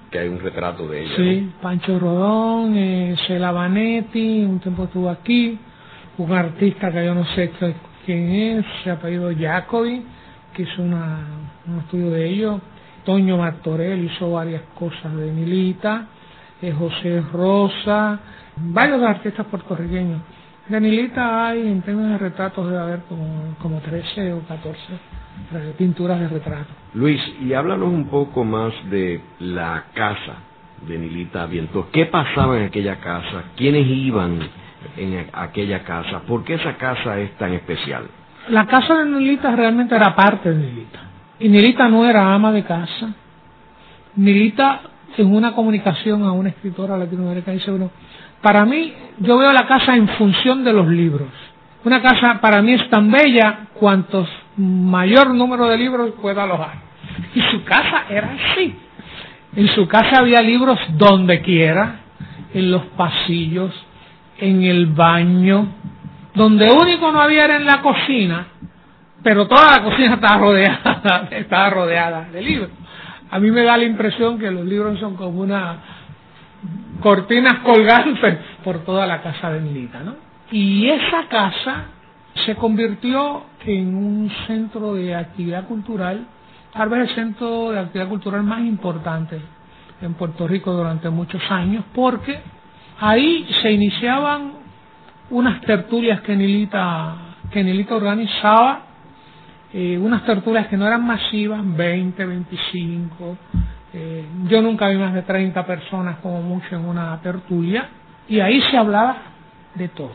que 0.09 0.19
hay 0.19 0.27
un 0.27 0.39
retrato 0.39 0.87
de 0.87 1.03
ella. 1.03 1.15
Sí, 1.15 1.51
Pancho 1.61 1.99
Rodón, 1.99 2.75
eh, 2.75 3.15
Cela 3.27 3.51
Vanetti, 3.51 4.43
un 4.43 4.59
tiempo 4.59 4.85
estuvo 4.85 5.09
aquí, 5.09 5.57
un 6.17 6.31
artista 6.31 6.91
que 6.91 7.05
yo 7.05 7.13
no 7.13 7.25
sé 7.35 7.51
quién 8.05 8.31
es, 8.31 8.65
se 8.83 8.91
ha 8.91 8.99
pedido 8.99 9.31
Jacobi, 9.35 10.03
que 10.53 10.63
hizo 10.63 10.81
una, 10.81 11.19
un 11.67 11.79
estudio 11.79 12.09
de 12.11 12.27
ello 12.27 12.61
Toño 13.05 13.37
Martorell 13.37 14.03
hizo 14.03 14.31
varias 14.31 14.63
cosas 14.77 15.15
de 15.15 15.31
Milita, 15.31 16.07
eh, 16.61 16.73
José 16.73 17.21
Rosa, 17.31 18.19
varios 18.57 19.01
artistas 19.03 19.45
puertorriqueños. 19.45 20.21
De 20.67 20.79
Milita 20.79 21.47
hay, 21.47 21.67
en 21.67 21.81
términos 21.83 22.13
de 22.13 22.17
retratos, 22.17 22.65
debe 22.67 22.81
haber 22.81 22.99
como, 23.01 23.55
como 23.61 23.79
13 23.79 24.33
o 24.33 24.39
14 24.47 24.79
eh, 25.53 25.73
pinturas 25.77 26.19
de 26.19 26.27
retrato. 26.27 26.73
Luis, 26.95 27.21
y 27.41 27.53
háblanos 27.53 27.89
un 27.89 28.07
poco 28.07 28.43
más 28.43 28.73
de 28.89 29.21
la 29.39 29.85
casa 29.93 30.37
de 30.87 30.97
Nilita 30.97 31.45
Vientos. 31.45 31.85
¿Qué 31.91 32.07
pasaba 32.07 32.57
en 32.57 32.65
aquella 32.65 32.95
casa? 32.99 33.43
¿Quiénes 33.55 33.85
iban 33.87 34.39
en 34.97 35.27
aquella 35.33 35.83
casa? 35.83 36.21
¿Por 36.21 36.43
qué 36.43 36.55
esa 36.55 36.77
casa 36.77 37.19
es 37.19 37.31
tan 37.37 37.53
especial? 37.53 38.05
La 38.49 38.65
casa 38.65 38.95
de 38.95 39.05
Nilita 39.05 39.55
realmente 39.55 39.95
era 39.95 40.15
parte 40.15 40.51
de 40.51 40.55
Nilita. 40.55 40.99
Y 41.39 41.49
Nilita 41.49 41.87
no 41.89 42.07
era 42.07 42.33
ama 42.33 42.51
de 42.51 42.63
casa. 42.63 43.13
Nilita, 44.15 44.81
en 45.17 45.33
una 45.33 45.53
comunicación 45.53 46.23
a 46.23 46.31
una 46.31 46.49
escritora 46.49 46.97
latinoamericana, 46.97 47.57
dice, 47.57 47.71
bueno, 47.71 47.91
para 48.41 48.65
mí, 48.65 48.93
yo 49.19 49.37
veo 49.37 49.51
la 49.51 49.67
casa 49.67 49.95
en 49.95 50.07
función 50.09 50.63
de 50.63 50.71
los 50.71 50.87
libros. 50.87 51.29
Una 51.83 52.01
casa 52.01 52.39
para 52.41 52.61
mí 52.61 52.73
es 52.73 52.89
tan 52.89 53.11
bella 53.11 53.67
cuantos 53.73 54.27
mayor 54.57 55.33
número 55.33 55.67
de 55.67 55.77
libros 55.77 56.11
pueda 56.21 56.43
alojar. 56.43 56.75
Y 57.33 57.41
su 57.41 57.63
casa 57.63 58.05
era 58.09 58.33
así. 58.33 58.75
En 59.55 59.67
su 59.69 59.87
casa 59.87 60.19
había 60.19 60.41
libros 60.41 60.79
donde 60.97 61.41
quiera, 61.41 61.99
en 62.53 62.71
los 62.71 62.83
pasillos, 62.97 63.73
en 64.37 64.63
el 64.63 64.87
baño. 64.87 65.67
Donde 66.33 66.69
único 66.71 67.11
no 67.11 67.21
había 67.21 67.45
era 67.45 67.57
en 67.57 67.65
la 67.65 67.81
cocina, 67.81 68.47
pero 69.25 69.47
toda 69.47 69.77
la 69.77 69.83
cocina 69.83 70.13
estaba 70.13 70.37
rodeada, 70.37 71.27
estaba 71.31 71.69
rodeada 71.71 72.29
de 72.31 72.43
libros. 72.43 72.69
A 73.31 73.39
mí 73.39 73.49
me 73.49 73.63
da 73.63 73.75
la 73.75 73.83
impresión 73.83 74.37
que 74.37 74.51
los 74.51 74.63
libros 74.63 74.99
son 74.99 75.15
como 75.15 75.41
una 75.41 75.77
cortinas 77.01 77.61
colgantes 77.61 78.37
por 78.63 78.83
toda 78.85 79.07
la 79.07 79.23
casa 79.23 79.49
de 79.49 79.61
Milita, 79.61 80.01
¿no? 80.01 80.13
Y 80.51 80.87
esa 80.91 81.27
casa 81.27 81.85
se 82.45 82.55
convirtió 82.55 83.45
en 83.65 83.95
un 83.95 84.29
centro 84.45 84.93
de 84.93 85.15
actividad 85.15 85.65
cultural, 85.65 86.27
tal 86.71 86.89
vez 86.89 87.09
el 87.09 87.15
centro 87.15 87.71
de 87.71 87.79
actividad 87.79 88.07
cultural 88.07 88.43
más 88.43 88.59
importante 88.59 89.41
en 90.03 90.13
Puerto 90.13 90.47
Rico 90.47 90.71
durante 90.71 91.09
muchos 91.09 91.41
años, 91.49 91.83
porque 91.95 92.41
ahí 92.99 93.47
se 93.63 93.71
iniciaban 93.71 94.51
unas 95.31 95.61
tertulias 95.61 96.21
que 96.21 96.35
Nilita, 96.35 97.15
que 97.49 97.63
Nilita 97.63 97.95
organizaba 97.95 98.84
eh, 99.77 99.97
unas 99.97 100.23
tertulias 100.23 100.67
que 100.67 100.77
no 100.77 100.87
eran 100.87 101.05
masivas, 101.05 101.59
20, 101.61 102.25
25, 102.25 103.37
eh, 103.91 104.25
yo 104.47 104.61
nunca 104.61 104.87
vi 104.87 104.95
más 104.95 105.13
de 105.13 105.23
30 105.23 105.65
personas 105.65 106.19
como 106.19 106.41
mucho 106.41 106.77
en 106.77 106.85
una 106.85 107.19
tertulia, 107.19 107.89
y 108.29 108.39
ahí 108.39 108.61
se 108.61 108.77
hablaba 108.77 109.17
de 109.73 109.89
todo. 109.89 110.13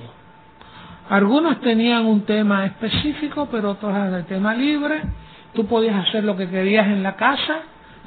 Algunos 1.11 1.61
tenían 1.61 2.07
un 2.07 2.23
tema 2.23 2.65
específico, 2.65 3.49
pero 3.51 3.73
otros 3.73 3.95
eran 3.95 4.13
de 4.13 4.23
tema 4.23 4.55
libre, 4.55 5.03
tú 5.53 5.67
podías 5.67 6.09
hacer 6.09 6.25
lo 6.25 6.39
que 6.39 6.49
querías 6.49 6.87
en 6.87 7.03
la 7.03 7.17
casa, 7.17 7.59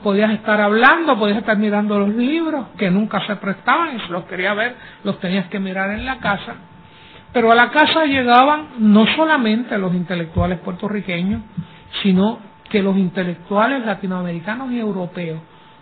podías 0.01 0.31
estar 0.31 0.59
hablando, 0.59 1.19
podías 1.19 1.37
estar 1.37 1.59
mirando 1.59 1.99
los 1.99 2.15
libros, 2.15 2.69
que 2.79 2.89
nunca 2.89 3.23
se 3.27 3.35
prestaban, 3.35 3.95
y 3.95 3.99
si 3.99 4.07
los 4.07 4.23
querías 4.23 4.55
ver, 4.55 4.75
los 5.03 5.19
tenías 5.19 5.45
que 5.49 5.59
mirar 5.59 5.91
en 5.91 6.03
la 6.03 6.17
casa 6.17 6.55
pero 7.33 7.51
a 7.51 7.55
la 7.55 7.71
casa 7.71 8.05
llegaban 8.05 8.67
no 8.77 9.05
solamente 9.15 9.77
los 9.77 9.93
intelectuales 9.93 10.59
puertorriqueños, 10.59 11.41
sino 12.03 12.39
que 12.69 12.81
los 12.81 12.95
intelectuales 12.95 13.85
latinoamericanos 13.85 14.71
y 14.71 14.79
europeos. 14.79 15.41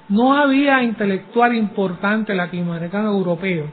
No 0.09 0.33
había 0.33 0.81
intelectual 0.81 1.55
importante 1.55 2.33
latinoamericano 2.33 3.09
europeo 3.09 3.69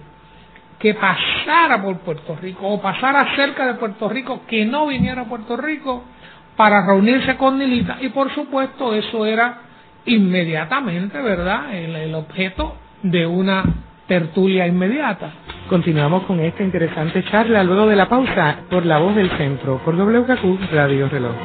que 0.78 0.94
pasara 0.94 1.82
por 1.82 1.98
Puerto 2.00 2.36
Rico 2.36 2.68
o 2.68 2.80
pasara 2.80 3.34
cerca 3.34 3.66
de 3.66 3.74
Puerto 3.74 4.08
Rico 4.08 4.42
que 4.46 4.64
no 4.64 4.86
viniera 4.86 5.22
a 5.22 5.28
Puerto 5.28 5.56
Rico 5.56 6.04
para 6.56 6.86
reunirse 6.86 7.36
con 7.36 7.58
Nilita 7.58 7.98
y 8.00 8.10
por 8.10 8.32
supuesto 8.34 8.94
eso 8.94 9.26
era 9.26 9.62
inmediatamente, 10.04 11.20
¿verdad?, 11.20 11.74
el 11.74 12.14
objeto 12.14 12.76
de 13.02 13.26
una 13.26 13.64
tertulia 14.08 14.66
inmediata. 14.66 15.30
Continuamos 15.68 16.24
con 16.24 16.40
esta 16.40 16.64
interesante 16.64 17.22
charla 17.24 17.62
luego 17.62 17.86
de 17.86 17.94
la 17.94 18.08
pausa 18.08 18.62
por 18.70 18.84
La 18.84 18.98
Voz 18.98 19.14
del 19.14 19.30
Centro, 19.36 19.80
por 19.84 19.94
WKQ 19.94 20.72
Radio 20.72 21.08
Reloj. 21.08 21.36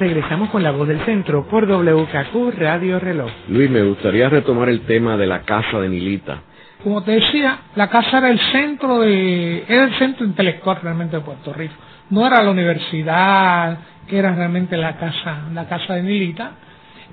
Regresamos 0.00 0.48
con 0.48 0.62
La 0.62 0.72
Voz 0.72 0.88
del 0.88 1.00
Centro 1.04 1.46
por 1.46 1.66
WKQ 1.66 2.58
Radio 2.58 2.98
Reloj. 2.98 3.30
Luis, 3.48 3.70
me 3.70 3.82
gustaría 3.82 4.28
retomar 4.28 4.68
el 4.70 4.80
tema 4.86 5.16
de 5.16 5.26
la 5.26 5.42
casa 5.42 5.78
de 5.78 5.88
Nilita. 5.88 6.42
Como 6.82 7.02
te 7.02 7.12
decía, 7.12 7.58
la 7.74 7.88
casa 7.88 8.18
era 8.18 8.30
el 8.30 8.40
centro 8.52 9.00
de, 9.00 9.64
era 9.68 9.84
el 9.84 9.98
centro 9.98 10.24
intelectual 10.24 10.78
realmente 10.82 11.16
de 11.16 11.22
Puerto 11.22 11.52
Rico. 11.52 11.74
No 12.08 12.26
era 12.26 12.42
la 12.42 12.50
universidad, 12.50 13.78
era 14.08 14.34
realmente 14.34 14.76
la 14.76 14.96
casa, 14.96 15.42
la 15.52 15.68
casa 15.68 15.94
de 15.94 16.02
Nilita. 16.02 16.52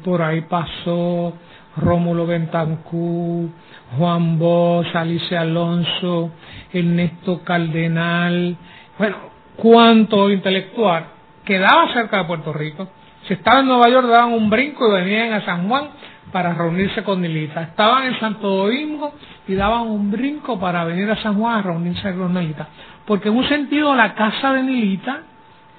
Por 0.03 0.21
ahí 0.21 0.41
pasó 0.41 1.33
Rómulo 1.77 2.25
Bentancú, 2.25 3.51
Juan 3.97 4.39
Bosch, 4.39 4.95
Alicia 4.95 5.41
Alonso, 5.41 6.31
Ernesto 6.73 7.43
Cardenal, 7.43 8.55
bueno, 8.97 9.17
cuánto 9.55 10.29
intelectual 10.29 11.05
quedaba 11.45 11.93
cerca 11.93 12.17
de 12.17 12.23
Puerto 12.25 12.53
Rico. 12.53 12.89
Si 13.27 13.33
estaba 13.33 13.59
en 13.59 13.67
Nueva 13.67 13.89
York 13.89 14.07
daban 14.07 14.33
un 14.33 14.49
brinco 14.49 14.87
y 14.87 15.01
venían 15.01 15.33
a 15.33 15.45
San 15.45 15.67
Juan 15.67 15.89
para 16.31 16.53
reunirse 16.53 17.03
con 17.03 17.21
Nilita. 17.21 17.63
Estaban 17.63 18.05
en 18.05 18.19
Santo 18.19 18.47
Domingo 18.47 19.13
y 19.47 19.55
daban 19.55 19.81
un 19.87 20.11
brinco 20.11 20.59
para 20.59 20.83
venir 20.83 21.09
a 21.09 21.21
San 21.21 21.35
Juan 21.39 21.59
a 21.59 21.61
reunirse 21.61 22.13
con 22.15 22.33
Nilita. 22.33 22.67
Porque 23.05 23.29
en 23.29 23.37
un 23.37 23.47
sentido 23.47 23.95
la 23.95 24.13
casa 24.13 24.53
de 24.53 24.63
Nilita 24.63 25.21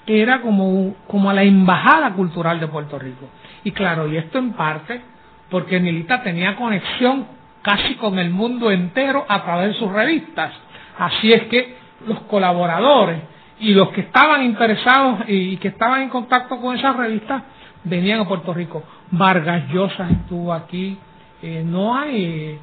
era 0.07 0.41
como, 0.41 0.95
como 1.07 1.33
la 1.33 1.43
embajada 1.43 2.13
cultural 2.15 2.61
de 2.61 2.69
Puerto 2.69 2.99
Rico. 2.99 3.29
Y 3.65 3.73
claro, 3.73 4.09
y 4.09 4.17
esto 4.17 4.39
en 4.39 4.53
parte 4.53 5.03
porque 5.51 5.81
Nilita 5.81 6.23
tenía 6.23 6.57
conexión 6.57 7.27
casi 7.63 7.95
con 7.97 8.19
el 8.19 8.31
mundo 8.31 8.71
entero 8.71 9.25
a 9.29 9.43
través 9.43 9.69
de 9.69 9.75
sus 9.75 9.93
revistas. 9.93 10.53
Así 10.99 11.33
es 11.33 11.45
que 11.45 11.77
los 12.07 12.21
colaboradores 12.23 13.21
y 13.61 13.75
los 13.75 13.91
que 13.91 14.03
estaban 14.03 14.43
interesados 14.45 15.21
y 15.27 15.57
que 15.57 15.69
estaban 15.69 16.03
en 16.03 16.09
contacto 16.09 16.61
con 16.61 16.77
esas 16.77 16.97
revistas 16.97 17.43
venían 17.85 18.21
a 18.21 18.29
Puerto 18.29 18.53
Rico. 18.53 18.83
Vargas 19.11 19.69
Llosa 19.73 20.09
estuvo 20.11 20.53
aquí, 20.53 20.99
eh, 21.43 21.63
no 21.65 21.97
hay 21.97 22.59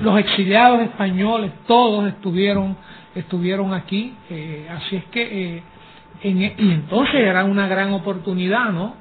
los 0.00 0.18
exiliados 0.18 0.82
españoles, 0.82 1.52
todos 1.66 2.08
estuvieron 2.08 2.76
estuvieron 3.14 3.72
aquí, 3.74 4.14
eh, 4.30 4.68
así 4.70 4.96
es 4.96 5.04
que 5.06 5.22
eh, 5.56 5.62
en, 6.22 6.42
e, 6.42 6.54
y 6.56 6.70
entonces 6.70 7.16
era 7.16 7.44
una 7.44 7.66
gran 7.66 7.92
oportunidad, 7.92 8.70
¿no? 8.70 8.94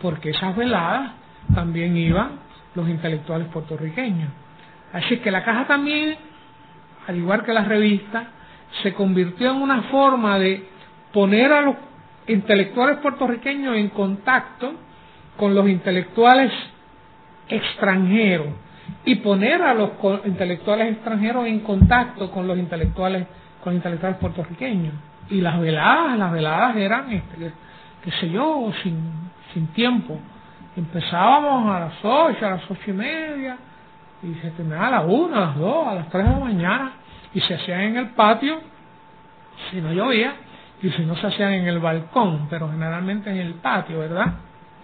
Porque 0.00 0.30
esas 0.30 0.56
veladas 0.56 1.12
también 1.54 1.96
iban 1.96 2.40
los 2.74 2.88
intelectuales 2.88 3.48
puertorriqueños. 3.48 4.30
Así 4.92 5.14
es 5.14 5.20
que 5.20 5.30
la 5.30 5.44
caja 5.44 5.66
también, 5.66 6.16
al 7.06 7.16
igual 7.16 7.44
que 7.44 7.52
la 7.52 7.64
revista, 7.64 8.28
se 8.82 8.92
convirtió 8.94 9.50
en 9.50 9.56
una 9.56 9.82
forma 9.82 10.38
de 10.38 10.64
poner 11.12 11.52
a 11.52 11.62
los 11.62 11.76
intelectuales 12.26 12.98
puertorriqueños 12.98 13.76
en 13.76 13.88
contacto 13.90 14.74
con 15.36 15.54
los 15.54 15.68
intelectuales 15.68 16.52
extranjeros 17.48 18.48
y 19.04 19.16
poner 19.16 19.62
a 19.62 19.74
los 19.74 19.90
intelectuales 20.24 20.92
extranjeros 20.92 21.46
en 21.46 21.60
contacto 21.60 22.30
con 22.30 22.46
los 22.46 22.58
intelectuales 22.58 23.26
con 23.62 23.74
intelectuales 23.74 24.18
puertorriqueños. 24.18 24.94
Y 25.28 25.40
las 25.40 25.60
veladas 25.60 26.18
las 26.18 26.32
veladas 26.32 26.76
eran 26.76 27.12
este, 27.12 27.52
qué 28.02 28.10
sé 28.12 28.30
yo 28.30 28.72
sin, 28.82 28.98
sin 29.52 29.68
tiempo. 29.68 30.18
Empezábamos 30.76 31.74
a 31.74 31.80
las 31.80 31.94
ocho 32.02 32.46
a 32.46 32.50
las 32.50 32.70
ocho 32.70 32.90
y 32.90 32.92
media 32.92 33.56
y 34.22 34.34
se 34.34 34.50
terminaba 34.50 34.86
a 34.86 34.90
las 34.90 35.04
una 35.06 35.36
a 35.36 35.40
las 35.46 35.56
dos 35.58 35.86
a 35.86 35.94
las 35.94 36.08
tres 36.10 36.24
de 36.24 36.30
la 36.30 36.38
mañana 36.38 36.92
y 37.32 37.40
se 37.40 37.54
hacían 37.54 37.80
en 37.80 37.96
el 37.96 38.08
patio 38.10 38.60
si 39.70 39.80
no 39.80 39.92
llovía 39.92 40.34
y 40.82 40.90
si 40.90 41.04
no 41.04 41.16
se 41.16 41.26
hacían 41.26 41.52
en 41.52 41.66
el 41.66 41.78
balcón 41.78 42.46
pero 42.48 42.70
generalmente 42.70 43.30
en 43.30 43.38
el 43.38 43.54
patio 43.54 43.98
verdad 43.98 44.34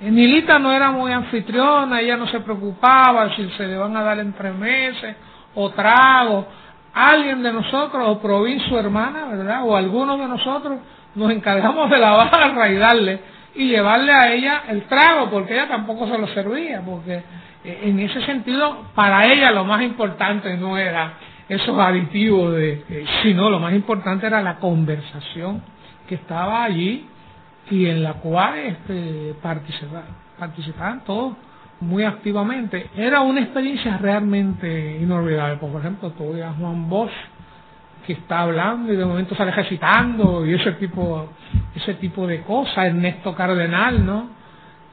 Nilita 0.01 0.59
no 0.59 0.73
era 0.73 0.91
muy 0.91 1.11
anfitriona, 1.11 2.01
ella 2.01 2.17
no 2.17 2.27
se 2.29 2.41
preocupaba 2.41 3.35
si 3.35 3.49
se 3.51 3.67
le 3.67 3.79
van 3.79 3.97
a 3.97 4.03
dar 4.03 4.19
entre 4.19 4.53
meses 4.53 5.17
o 5.55 5.71
trago. 5.71 6.47
Alguien 6.93 7.43
de 7.43 7.53
nosotros, 7.53 8.03
o 8.07 8.21
Provin 8.21 8.61
su 8.61 8.79
hermana, 8.79 9.27
¿verdad? 9.27 9.63
O 9.65 9.77
algunos 9.77 10.19
de 10.19 10.29
nosotros 10.29 10.79
nos 11.15 11.31
encargamos 11.31 11.91
de 11.91 11.99
la 11.99 12.11
barra 12.13 12.69
y 12.69 12.77
darle 12.77 13.21
y 13.55 13.69
llevarle 13.69 14.13
a 14.13 14.33
ella 14.33 14.63
el 14.69 14.83
trago, 14.83 15.31
porque 15.31 15.55
ella 15.55 15.69
tampoco 15.69 16.07
se 16.07 16.19
lo 16.19 16.27
servía, 16.29 16.83
porque 16.85 17.23
eh, 17.65 17.81
en 17.85 17.99
ese 18.01 18.25
sentido, 18.27 18.89
para 18.95 19.27
ella 19.27 19.51
lo 19.51 19.65
más 19.65 19.83
importante 19.83 20.57
no 20.59 20.77
era 20.77 21.15
esos 21.49 21.79
aditivos 21.79 22.55
de, 22.55 22.85
eh, 22.89 23.05
sino 23.23 23.49
lo 23.49 23.61
más 23.61 23.73
importante 23.73 24.27
era 24.27 24.43
la 24.43 24.57
conversación 24.57 25.63
que 26.09 26.17
estaba 26.17 26.65
allí 26.65 27.07
y 27.71 27.87
en 27.87 28.03
la 28.03 28.15
cual 28.15 28.59
este, 28.59 29.35
participaban, 29.43 30.05
participaban 30.39 31.05
todos 31.05 31.35
muy 31.81 32.05
activamente. 32.05 32.91
Era 32.97 33.21
una 33.21 33.41
experiencia 33.41 33.99
realmente 33.99 34.99
inolvidable. 35.01 35.57
Por 35.57 35.81
ejemplo, 35.81 36.11
tú 36.11 36.33
a 36.43 36.53
Juan 36.53 36.89
Bosch 36.89 37.13
que 38.07 38.13
está 38.13 38.41
hablando 38.41 38.93
y 38.93 38.97
de 38.97 39.05
momento 39.05 39.35
sale 39.35 39.51
recitando 39.51 40.47
y 40.47 40.55
ese 40.55 40.73
tipo 40.73 41.29
ese 41.75 41.95
tipo 41.95 42.25
de 42.25 42.43
cosas 42.43 42.87
Ernesto 42.87 43.35
Cardenal 43.35 44.07
no 44.07 44.29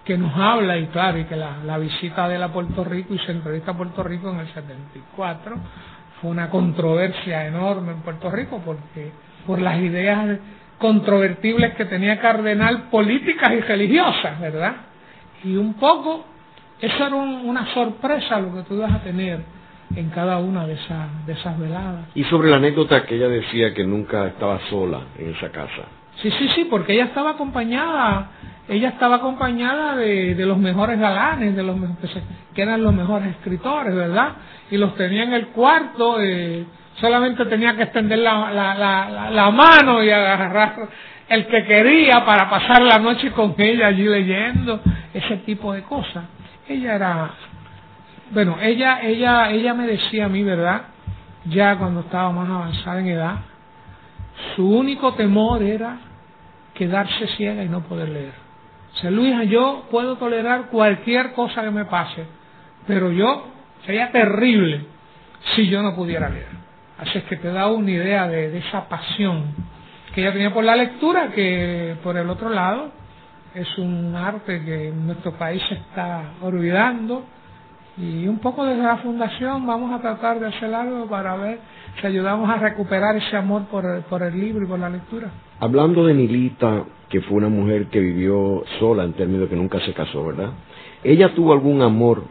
que 0.04 0.18
nos 0.18 0.36
habla 0.36 0.78
y 0.78 0.88
claro 0.88 1.20
y 1.20 1.26
que 1.26 1.36
la, 1.36 1.58
la 1.64 1.78
visita 1.78 2.28
de 2.28 2.36
él 2.36 2.44
a 2.44 2.52
Puerto 2.52 2.84
Rico 2.84 3.14
y 3.14 3.20
se 3.20 3.32
entrevista 3.32 3.72
a 3.72 3.78
Puerto 3.78 4.04
Rico 4.04 4.32
en 4.32 4.40
el 4.40 4.48
74 4.48 5.56
fue 6.22 6.32
una 6.32 6.50
controversia 6.50 7.46
enorme 7.46 7.92
en 7.92 8.02
Puerto 8.02 8.30
Rico 8.30 8.62
porque 8.66 9.12
por 9.46 9.60
las 9.60 9.80
ideas 9.80 10.40
controvertibles 10.78 11.76
que 11.76 11.86
tenía 11.86 12.20
Cardenal, 12.20 12.90
políticas 12.90 13.54
y 13.54 13.62
religiosas, 13.62 14.40
¿verdad? 14.40 14.76
Y 15.44 15.56
un 15.56 15.76
poco, 15.76 16.26
eso 16.80 17.08
era 17.08 17.16
una 17.16 17.74
sorpresa 17.74 18.40
lo 18.40 18.56
que 18.56 18.64
tú 18.64 18.76
ibas 18.76 18.94
a 18.94 19.00
tener 19.00 19.42
en 19.96 20.10
cada 20.10 20.40
una 20.40 20.66
de 20.66 20.74
esas, 20.74 21.26
de 21.26 21.34
esas 21.34 21.58
veladas. 21.60 22.06
Y 22.16 22.24
sobre 22.26 22.50
la 22.50 22.58
anécdota 22.58 23.06
que 23.06 23.16
ella 23.16 23.28
decía 23.28 23.74
que 23.74 23.84
nunca 23.84 24.28
estaba 24.28 24.60
sola 24.70 25.02
en 25.18 25.36
esa 25.36 25.50
casa. 25.52 25.84
Sí, 26.24 26.32
sí, 26.32 26.48
sí, 26.56 26.66
porque 26.70 26.94
ella 26.94 27.04
estaba 27.04 27.32
acompañada, 27.32 28.30
ella 28.70 28.88
estaba 28.88 29.18
acompañada 29.18 29.98
de, 29.98 30.36
de 30.36 30.46
los 30.46 30.58
mejores 30.58 30.98
galanes, 30.98 31.54
de 31.54 31.64
los 31.64 31.76
que 32.56 32.62
eran 32.62 32.82
los 32.82 32.94
mejores 32.94 33.32
escritores, 33.32 33.94
¿verdad? 33.94 34.30
Y 34.72 34.78
los 34.78 34.96
tenía 34.96 35.24
en 35.24 35.34
el 35.34 35.48
cuarto. 35.48 36.22
Eh, 36.22 36.66
solamente 36.96 37.46
tenía 37.48 37.76
que 37.76 37.84
extender 37.84 38.20
la, 38.20 38.50
la, 38.52 38.74
la, 38.74 39.32
la, 39.32 39.52
mano 39.52 40.02
y 40.02 40.12
agarrar 40.12 40.88
el 41.28 41.46
que 41.48 41.66
quería 41.66 42.24
para 42.24 42.50
pasar 42.50 42.84
la 42.84 43.00
noche 43.00 43.32
con 43.32 43.54
ella 43.58 43.88
allí 43.88 44.06
leyendo, 44.06 44.80
ese 45.14 45.38
tipo 45.38 45.74
de 45.74 45.84
cosas. 45.84 46.24
Ella 46.70 46.96
era, 46.96 47.32
bueno, 48.32 48.60
ella, 48.62 49.02
ella, 49.02 49.52
ella 49.52 49.74
me 49.74 49.88
decía 49.88 50.28
a 50.28 50.30
mí, 50.30 50.42
¿verdad? 50.42 50.84
Ya 51.50 51.76
cuando 51.76 52.00
estaba 52.00 52.32
más 52.32 52.50
avanzada 52.50 53.02
en 53.02 53.08
edad, 53.08 53.36
su 54.56 54.66
único 54.66 55.16
temor 55.16 55.62
era 55.62 55.98
quedarse 56.74 57.28
ciega 57.36 57.64
y 57.64 57.70
no 57.70 57.82
poder 57.82 58.10
leer. 58.10 58.34
O 59.04 59.10
Luisa, 59.10 59.44
yo 59.44 59.88
puedo 59.90 60.18
tolerar 60.18 60.70
cualquier 60.70 61.34
cosa 61.34 61.64
que 61.64 61.72
me 61.72 61.86
pase, 61.86 62.26
pero 62.86 63.12
yo 63.12 63.48
sería 63.86 64.12
terrible 64.12 64.86
si 65.56 65.68
yo 65.68 65.82
no 65.82 65.96
pudiera 65.96 66.30
leer. 66.30 66.64
Así 67.00 67.18
es 67.18 67.24
que 67.26 67.38
te 67.38 67.52
da 67.52 67.68
una 67.68 67.90
idea 67.90 68.28
de, 68.28 68.58
esa 68.58 68.88
pasión 68.88 69.46
que 70.14 70.22
ella 70.22 70.32
tenía 70.32 70.54
por 70.54 70.64
la 70.64 70.76
lectura, 70.76 71.32
que 71.32 71.96
por 72.04 72.18
el 72.18 72.30
otro 72.30 72.50
lado 72.50 72.92
es 73.56 73.78
un 73.78 74.16
arte 74.16 74.64
que 74.64 74.90
en 74.90 75.08
nuestro 75.08 75.34
país 75.34 75.62
se 75.68 75.76
está 75.76 76.34
olvidando. 76.42 77.26
Y 77.98 78.28
un 78.28 78.40
poco 78.40 78.66
desde 78.66 78.82
la 78.82 78.98
fundación 78.98 79.68
vamos 79.68 79.94
a 79.94 80.02
tratar 80.02 80.40
de 80.40 80.48
hacer 80.48 80.74
algo 80.74 81.06
para 81.08 81.36
ver 81.36 81.60
si 82.02 82.08
ayudamos 82.08 82.50
a 82.50 82.56
recuperar 82.58 83.16
ese 83.16 83.38
amor 83.38 83.66
por 83.66 83.86
el, 83.86 84.02
por 84.04 84.24
el 84.24 84.40
libro 84.40 84.66
y 84.66 84.68
por 84.68 84.80
la 84.80 84.90
lectura. 84.90 85.30
Hablando 85.60 86.06
de 86.06 86.16
Nilita, 86.16 86.86
que 87.10 87.22
fue 87.22 87.38
una 87.38 87.50
mujer 87.50 87.88
que 87.88 88.00
vivió 88.00 88.64
sola 88.80 89.04
en 89.04 89.14
términos 89.14 89.44
de 89.44 89.50
que 89.50 89.56
nunca 89.56 89.80
se 89.82 89.94
casó, 89.94 90.26
¿verdad? 90.26 90.50
¿Ella 91.04 91.36
tuvo 91.36 91.54
algún 91.54 91.84
amor 91.84 92.24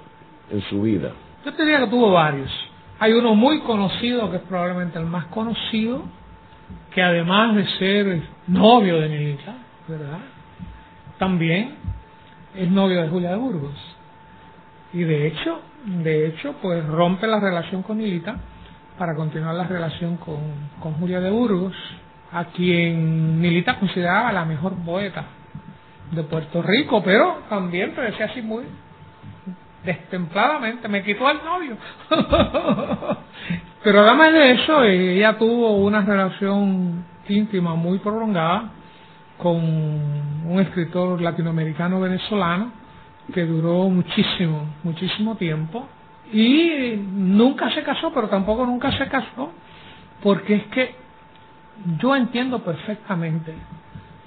en 0.51 0.63
su 0.63 0.83
vida? 0.83 1.13
Yo 1.45 1.53
te 1.55 1.63
diría 1.63 1.79
que 1.79 1.87
tuvo 1.87 2.11
varios. 2.11 2.51
Hay 2.99 3.13
uno 3.13 3.35
muy 3.35 3.61
conocido, 3.61 4.31
que 4.31 4.39
es 4.39 4.43
probablemente 4.43 4.99
el 4.99 5.07
más 5.07 5.27
conocido, 5.27 6.03
que 6.93 7.03
además 7.03 7.55
de 7.55 7.67
ser 7.79 8.23
novio 8.49 9.01
de 9.01 9.09
Nilita, 9.09 9.55
¿verdad? 9.87 10.19
También 11.19 11.75
es 12.57 12.71
novio 12.71 13.03
de 13.03 13.09
Julia 13.09 13.31
de 13.31 13.37
Burgos. 13.37 13.75
Y 14.93 15.05
de 15.05 15.27
hecho, 15.27 15.61
de 15.85 16.27
hecho, 16.27 16.55
pues 16.61 16.85
rompe 16.87 17.27
la 17.27 17.41
relación 17.41 17.83
con 17.83 17.99
Nilita 17.99 18.37
para 18.99 19.15
continuar 19.15 19.55
la 19.55 19.65
relación 19.65 20.17
con, 20.19 20.41
con 20.81 20.95
Julia 20.95 21.21
de 21.21 21.31
Burgos, 21.31 21.75
a 22.31 22.47
quien 22.47 23.41
Nilita 23.41 23.79
consideraba 23.79 24.33
la 24.33 24.45
mejor 24.45 24.75
poeta 24.85 25.25
de 26.11 26.23
Puerto 26.25 26.63
Rico, 26.63 27.03
pero 27.03 27.43
también, 27.49 27.93
pero 27.95 28.07
decía 28.07 28.27
así 28.27 28.43
muy 28.43 28.65
destempladamente, 29.85 30.89
me 30.89 31.03
quitó 31.03 31.27
al 31.27 31.45
novio. 31.45 31.77
Pero 33.83 34.01
además 34.03 34.33
de 34.33 34.53
eso, 34.53 34.85
ella 34.85 35.37
tuvo 35.37 35.77
una 35.79 36.03
relación 36.03 37.05
íntima 37.29 37.75
muy 37.75 37.99
prolongada 37.99 38.71
con 39.39 39.57
un 39.57 40.61
escritor 40.61 41.21
latinoamericano 41.21 42.01
venezolano 42.01 42.82
que 43.33 43.45
duró 43.45 43.89
muchísimo, 43.89 44.67
muchísimo 44.85 45.37
tiempo. 45.37 45.89
Y 46.33 46.97
nunca 47.13 47.71
se 47.75 47.83
casó, 47.83 48.13
pero 48.15 48.29
tampoco 48.29 48.65
nunca 48.65 48.93
se 48.97 49.07
casó 49.09 49.53
porque 50.23 50.55
es 50.55 50.67
que 50.69 50.95
yo 51.99 52.15
entiendo 52.15 52.61
perfectamente, 52.61 53.55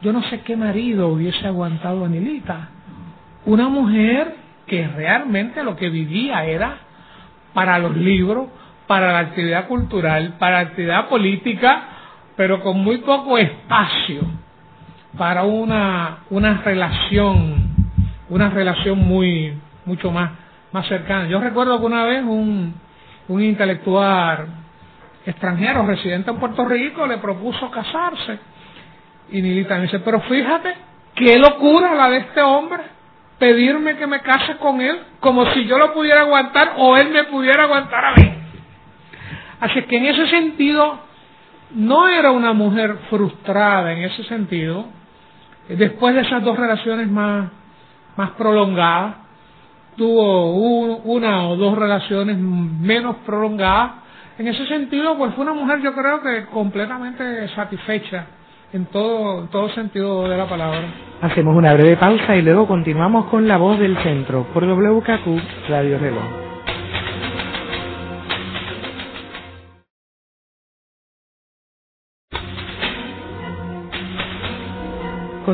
yo 0.01 0.11
no 0.11 0.21
sé 0.23 0.41
qué 0.41 0.55
marido 0.55 1.07
hubiese 1.07 1.47
aguantado 1.47 2.05
a 2.05 2.09
Nilita, 2.09 2.69
una 3.45 3.69
mujer 3.69 4.35
que 4.67 4.87
realmente 4.87 5.63
lo 5.63 5.75
que 5.75 5.89
vivía 5.89 6.45
era 6.45 6.77
para 7.53 7.79
los 7.79 7.95
libros, 7.95 8.47
para 8.87 9.13
la 9.13 9.19
actividad 9.19 9.67
cultural, 9.67 10.35
para 10.37 10.63
la 10.63 10.69
actividad 10.69 11.07
política, 11.07 11.83
pero 12.35 12.61
con 12.61 12.83
muy 12.83 12.97
poco 12.97 13.37
espacio 13.37 14.21
para 15.17 15.43
una, 15.43 16.23
una 16.29 16.61
relación, 16.61 17.64
una 18.29 18.49
relación 18.49 18.99
muy, 18.99 19.57
mucho 19.85 20.11
más, 20.11 20.31
más 20.71 20.87
cercana. 20.87 21.27
Yo 21.27 21.39
recuerdo 21.39 21.79
que 21.79 21.85
una 21.85 22.05
vez 22.05 22.23
un, 22.23 22.73
un 23.27 23.43
intelectual 23.43 24.47
extranjero 25.25 25.85
residente 25.85 26.31
en 26.31 26.37
Puerto 26.37 26.65
Rico 26.65 27.05
le 27.07 27.17
propuso 27.17 27.69
casarse. 27.71 28.39
Y 29.31 29.41
Nilita 29.41 29.75
me 29.75 29.83
dice, 29.83 29.99
pero 29.99 30.21
fíjate, 30.21 30.73
qué 31.15 31.37
locura 31.37 31.95
la 31.95 32.09
de 32.09 32.17
este 32.17 32.41
hombre 32.41 32.83
pedirme 33.39 33.97
que 33.97 34.07
me 34.07 34.21
case 34.21 34.57
con 34.57 34.79
él 34.81 34.97
como 35.19 35.45
si 35.53 35.65
yo 35.65 35.77
lo 35.77 35.93
pudiera 35.93 36.21
aguantar 36.21 36.73
o 36.77 36.95
él 36.95 37.09
me 37.09 37.25
pudiera 37.25 37.63
aguantar 37.63 38.05
a 38.05 38.15
mí. 38.15 38.33
Así 39.59 39.81
que 39.83 39.97
en 39.97 40.05
ese 40.05 40.27
sentido, 40.27 40.99
no 41.71 42.07
era 42.07 42.31
una 42.31 42.53
mujer 42.53 42.97
frustrada 43.09 43.91
en 43.91 44.03
ese 44.03 44.23
sentido. 44.25 44.85
Después 45.67 46.13
de 46.15 46.21
esas 46.21 46.43
dos 46.43 46.57
relaciones 46.57 47.09
más, 47.09 47.49
más 48.17 48.31
prolongadas, 48.31 49.15
tuvo 49.95 50.53
una 51.03 51.47
o 51.47 51.55
dos 51.55 51.77
relaciones 51.77 52.37
menos 52.37 53.17
prolongadas. 53.25 53.91
En 54.37 54.47
ese 54.47 54.65
sentido, 54.67 55.17
pues 55.17 55.33
fue 55.35 55.43
una 55.45 55.53
mujer 55.53 55.81
yo 55.81 55.93
creo 55.93 56.21
que 56.21 56.45
completamente 56.47 57.47
satisfecha 57.49 58.25
en 58.73 58.85
todo, 58.87 59.41
en 59.41 59.47
todo 59.47 59.69
sentido 59.69 60.27
de 60.27 60.37
la 60.37 60.47
palabra. 60.47 60.81
Hacemos 61.21 61.55
una 61.55 61.73
breve 61.73 61.95
pausa 61.95 62.35
y 62.35 62.41
luego 62.41 62.67
continuamos 62.67 63.25
con 63.27 63.47
La 63.47 63.57
Voz 63.57 63.79
del 63.79 63.97
Centro 64.03 64.45
por 64.53 64.65
WKQ 64.65 65.69
Radio 65.69 65.97
Reloj. 65.97 66.44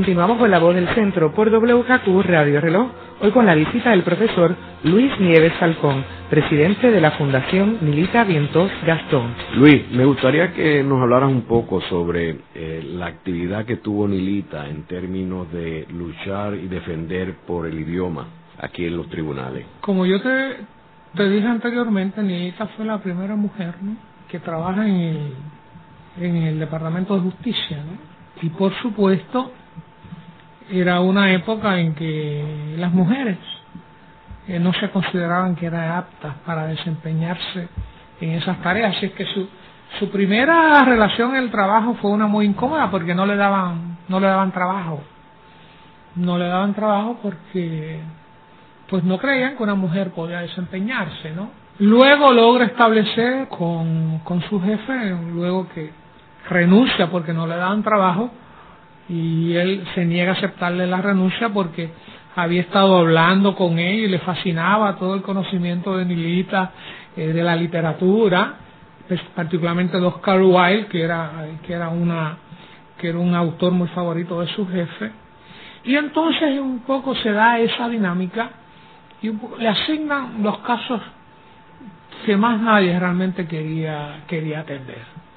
Continuamos 0.01 0.39
con 0.39 0.49
la 0.49 0.57
voz 0.57 0.73
del 0.73 0.87
centro 0.95 1.31
por 1.31 1.51
WKQ 1.51 2.23
Radio 2.23 2.59
Reloj, 2.59 2.89
hoy 3.21 3.29
con 3.29 3.45
la 3.45 3.53
visita 3.53 3.91
del 3.91 4.01
profesor 4.01 4.55
Luis 4.83 5.11
Nieves 5.19 5.53
Falcón, 5.59 6.03
presidente 6.27 6.89
de 6.89 6.99
la 6.99 7.11
Fundación 7.11 7.77
Milita 7.81 8.23
Vientos 8.23 8.71
Gastón. 8.83 9.35
Luis, 9.53 9.91
me 9.91 10.03
gustaría 10.05 10.53
que 10.53 10.83
nos 10.83 11.03
hablaras 11.03 11.29
un 11.29 11.43
poco 11.43 11.81
sobre 11.81 12.39
eh, 12.55 12.83
la 12.83 13.05
actividad 13.05 13.63
que 13.63 13.75
tuvo 13.75 14.07
Nilita 14.07 14.67
en 14.67 14.87
términos 14.87 15.51
de 15.51 15.85
luchar 15.91 16.55
y 16.55 16.67
defender 16.67 17.35
por 17.45 17.67
el 17.67 17.79
idioma 17.79 18.25
aquí 18.57 18.87
en 18.87 18.97
los 18.97 19.07
tribunales. 19.07 19.67
Como 19.81 20.07
yo 20.07 20.19
te, 20.19 20.55
te 21.13 21.29
dije 21.29 21.47
anteriormente, 21.47 22.23
Nilita 22.23 22.65
fue 22.75 22.85
la 22.85 22.97
primera 22.97 23.35
mujer 23.35 23.75
que 24.27 24.39
trabaja 24.39 24.83
en 24.83 24.95
el, 24.95 25.33
en 26.19 26.35
el 26.37 26.59
Departamento 26.59 27.13
de 27.13 27.21
Justicia. 27.21 27.83
Y 28.41 28.49
por 28.49 28.73
supuesto, 28.81 29.51
era 30.71 31.01
una 31.01 31.31
época 31.33 31.79
en 31.79 31.93
que 31.95 32.75
las 32.77 32.91
mujeres 32.91 33.37
eh, 34.47 34.59
no 34.59 34.73
se 34.73 34.89
consideraban 34.89 35.55
que 35.55 35.65
eran 35.67 35.91
aptas 35.91 36.35
para 36.45 36.67
desempeñarse 36.67 37.67
en 38.19 38.31
esas 38.31 38.61
tareas, 38.61 38.95
así 38.95 39.07
es 39.07 39.11
que 39.13 39.25
su, 39.25 39.47
su 39.99 40.09
primera 40.11 40.83
relación 40.83 41.31
en 41.35 41.43
el 41.43 41.51
trabajo 41.51 41.95
fue 41.95 42.11
una 42.11 42.27
muy 42.27 42.45
incómoda 42.45 42.89
porque 42.91 43.15
no 43.15 43.25
le 43.25 43.35
daban 43.35 43.97
no 44.07 44.19
le 44.19 44.27
daban 44.27 44.51
trabajo. 44.51 45.01
No 46.15 46.37
le 46.37 46.47
daban 46.47 46.73
trabajo 46.73 47.17
porque 47.23 47.99
pues 48.89 49.03
no 49.05 49.17
creían 49.17 49.55
que 49.55 49.63
una 49.63 49.75
mujer 49.75 50.11
podía 50.11 50.41
desempeñarse 50.41 51.31
no 51.31 51.49
luego 51.79 52.33
logra 52.33 52.65
establecer 52.65 53.47
con, 53.47 54.19
con 54.19 54.41
su 54.43 54.61
jefe 54.61 55.15
luego 55.33 55.69
que 55.69 55.91
renuncia 56.49 57.09
porque 57.09 57.31
no 57.31 57.47
le 57.47 57.55
daban 57.55 57.83
trabajo 57.83 58.29
y 59.11 59.57
él 59.57 59.83
se 59.93 60.05
niega 60.05 60.31
a 60.31 60.35
aceptarle 60.35 60.87
la 60.87 61.01
renuncia 61.01 61.49
porque 61.49 61.89
había 62.33 62.61
estado 62.61 62.97
hablando 62.97 63.55
con 63.55 63.77
él 63.77 63.99
y 63.99 64.07
le 64.07 64.19
fascinaba 64.19 64.95
todo 64.95 65.15
el 65.15 65.21
conocimiento 65.21 65.97
de 65.97 66.05
Nilita, 66.05 66.71
eh, 67.17 67.33
de 67.33 67.43
la 67.43 67.57
literatura, 67.57 68.53
pues, 69.09 69.19
particularmente 69.35 69.99
de 69.99 70.05
Oscar 70.05 70.41
Wilde, 70.41 70.85
que 70.85 71.01
era, 71.01 71.45
que 71.61 71.73
era 71.73 71.89
una 71.89 72.37
que 72.97 73.09
era 73.09 73.17
un 73.17 73.33
autor 73.33 73.71
muy 73.73 73.87
favorito 73.89 74.39
de 74.39 74.47
su 74.47 74.65
jefe. 74.69 75.11
Y 75.83 75.95
entonces 75.95 76.59
un 76.59 76.81
poco 76.81 77.15
se 77.15 77.31
da 77.31 77.59
esa 77.59 77.89
dinámica 77.89 78.51
y 79.23 79.31
le 79.59 79.67
asignan 79.67 80.41
los 80.43 80.59
casos 80.59 81.01
que 82.25 82.37
más 82.37 82.61
nadie 82.61 82.97
realmente 82.97 83.47
quería, 83.47 84.23
quería 84.27 84.59
atender 84.59 85.30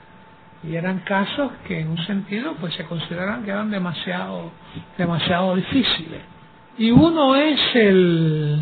y 0.69 0.77
eran 0.77 1.01
casos 1.01 1.53
que 1.67 1.81
en 1.81 1.89
un 1.89 1.99
sentido 2.07 2.55
pues 2.61 2.75
se 2.75 2.85
consideran 2.85 3.45
que 3.45 3.51
eran 3.51 3.71
demasiado 3.71 4.51
demasiado 4.97 5.57
difíciles. 5.57 6.21
Y 6.79 6.91
uno 6.91 7.37
es 7.37 7.61
el, 7.75 8.61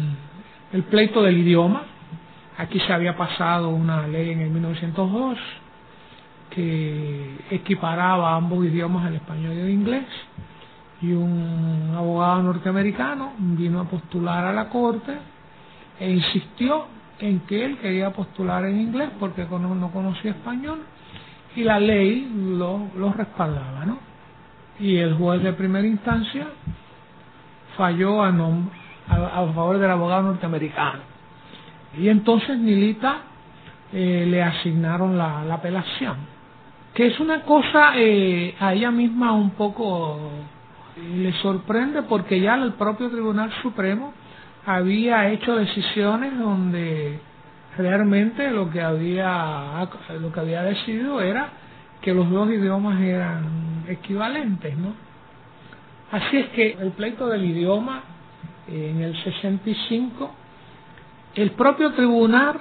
el 0.73 0.83
pleito 0.85 1.23
del 1.23 1.39
idioma. 1.39 1.83
Aquí 2.59 2.79
se 2.81 2.93
había 2.93 3.17
pasado 3.17 3.71
una 3.71 4.07
ley 4.07 4.31
en 4.31 4.41
el 4.41 4.51
1902 4.51 5.39
que 6.51 7.37
equiparaba 7.51 8.37
ambos 8.37 8.65
idiomas 8.65 9.09
el 9.09 9.15
español 9.15 9.55
y 9.55 9.61
el 9.61 9.71
inglés 9.71 10.05
y 11.01 11.13
un 11.13 11.93
abogado 11.97 12.43
norteamericano 12.43 13.33
vino 13.39 13.81
a 13.81 13.85
postular 13.85 14.45
a 14.45 14.53
la 14.53 14.69
corte 14.69 15.17
e 15.99 16.11
insistió 16.11 16.87
en 17.19 17.41
que 17.41 17.65
él 17.65 17.79
quería 17.79 18.13
postular 18.13 18.67
en 18.67 18.81
inglés 18.81 19.11
porque 19.19 19.45
no 19.45 19.91
conocía 19.91 20.33
español 20.33 20.81
y 21.55 21.65
la 21.65 21.79
ley 21.79 22.31
lo, 22.57 22.89
lo 22.97 23.13
respaldaba, 23.13 23.85
¿no? 23.85 23.99
Y 24.79 24.97
el 24.97 25.15
juez 25.15 25.43
de 25.43 25.53
primera 25.53 25.87
instancia 25.87 26.47
falló 27.77 28.23
a, 28.23 28.29
a, 28.29 29.53
favor 29.53 29.79
del 29.79 29.91
abogado 29.91 30.23
norteamericano. 30.23 31.01
Y 31.99 32.09
entonces 32.09 32.59
Nilita 32.59 33.19
eh, 33.93 34.25
le 34.29 34.43
asignaron 34.43 35.19
la, 35.19 35.45
la, 35.45 35.55
apelación, 35.55 36.17
que 36.95 37.07
es 37.07 37.21
una 37.21 37.43
cosa 37.43 37.93
eh, 37.97 38.55
a 38.59 38.73
ella 38.73 38.91
misma 38.91 39.33
un 39.33 39.51
poco 39.51 40.19
eh, 40.97 41.17
le 41.17 41.33
sorprende 41.35 42.03
porque 42.03 42.41
ya 42.41 42.55
el 42.55 42.73
propio 42.73 43.11
Tribunal 43.11 43.53
Supremo 43.63 44.15
había 44.65 45.29
hecho 45.31 45.57
decisiones 45.57 46.39
donde 46.39 47.21
realmente 47.77 48.51
lo 48.51 48.71
que 48.71 48.83
había 48.83 49.87
lo 50.21 50.33
que 50.33 50.41
había 50.41 50.63
decidido 50.63 51.21
era 51.21 51.49
que 52.01 52.13
los 52.13 52.29
dos 52.31 52.51
idiomas 52.51 53.01
eran 53.01 53.85
equivalentes, 53.89 54.77
¿no? 54.77 54.95
Así 56.11 56.37
es 56.37 56.49
que 56.49 56.77
el 56.79 56.91
pleito 56.93 57.29
del 57.29 57.45
idioma 57.45 58.03
en 58.69 59.01
el 59.01 59.17
65 59.23 60.35
el 61.35 61.53
propio 61.53 61.93
tribunal 61.93 62.61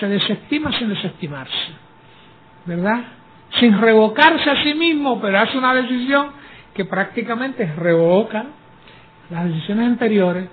se 0.00 0.08
desestima 0.08 0.72
sin 0.72 0.88
desestimarse, 0.88 1.68
¿verdad? 2.64 3.04
Sin 3.60 3.78
revocarse 3.78 4.50
a 4.50 4.62
sí 4.62 4.74
mismo, 4.74 5.20
pero 5.20 5.38
hace 5.38 5.58
una 5.58 5.74
decisión 5.74 6.28
que 6.74 6.84
prácticamente 6.84 7.66
revoca 7.76 8.46
las 9.30 9.44
decisiones 9.46 9.86
anteriores 9.86 10.48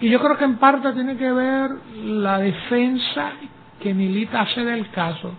y 0.00 0.08
yo 0.08 0.18
creo 0.18 0.38
que 0.38 0.44
en 0.44 0.56
parte 0.56 0.92
tiene 0.92 1.16
que 1.16 1.30
ver 1.30 1.70
la 2.04 2.38
defensa 2.38 3.32
que 3.80 3.92
Milita 3.92 4.42
hace 4.42 4.64
del 4.64 4.88
caso, 4.90 5.32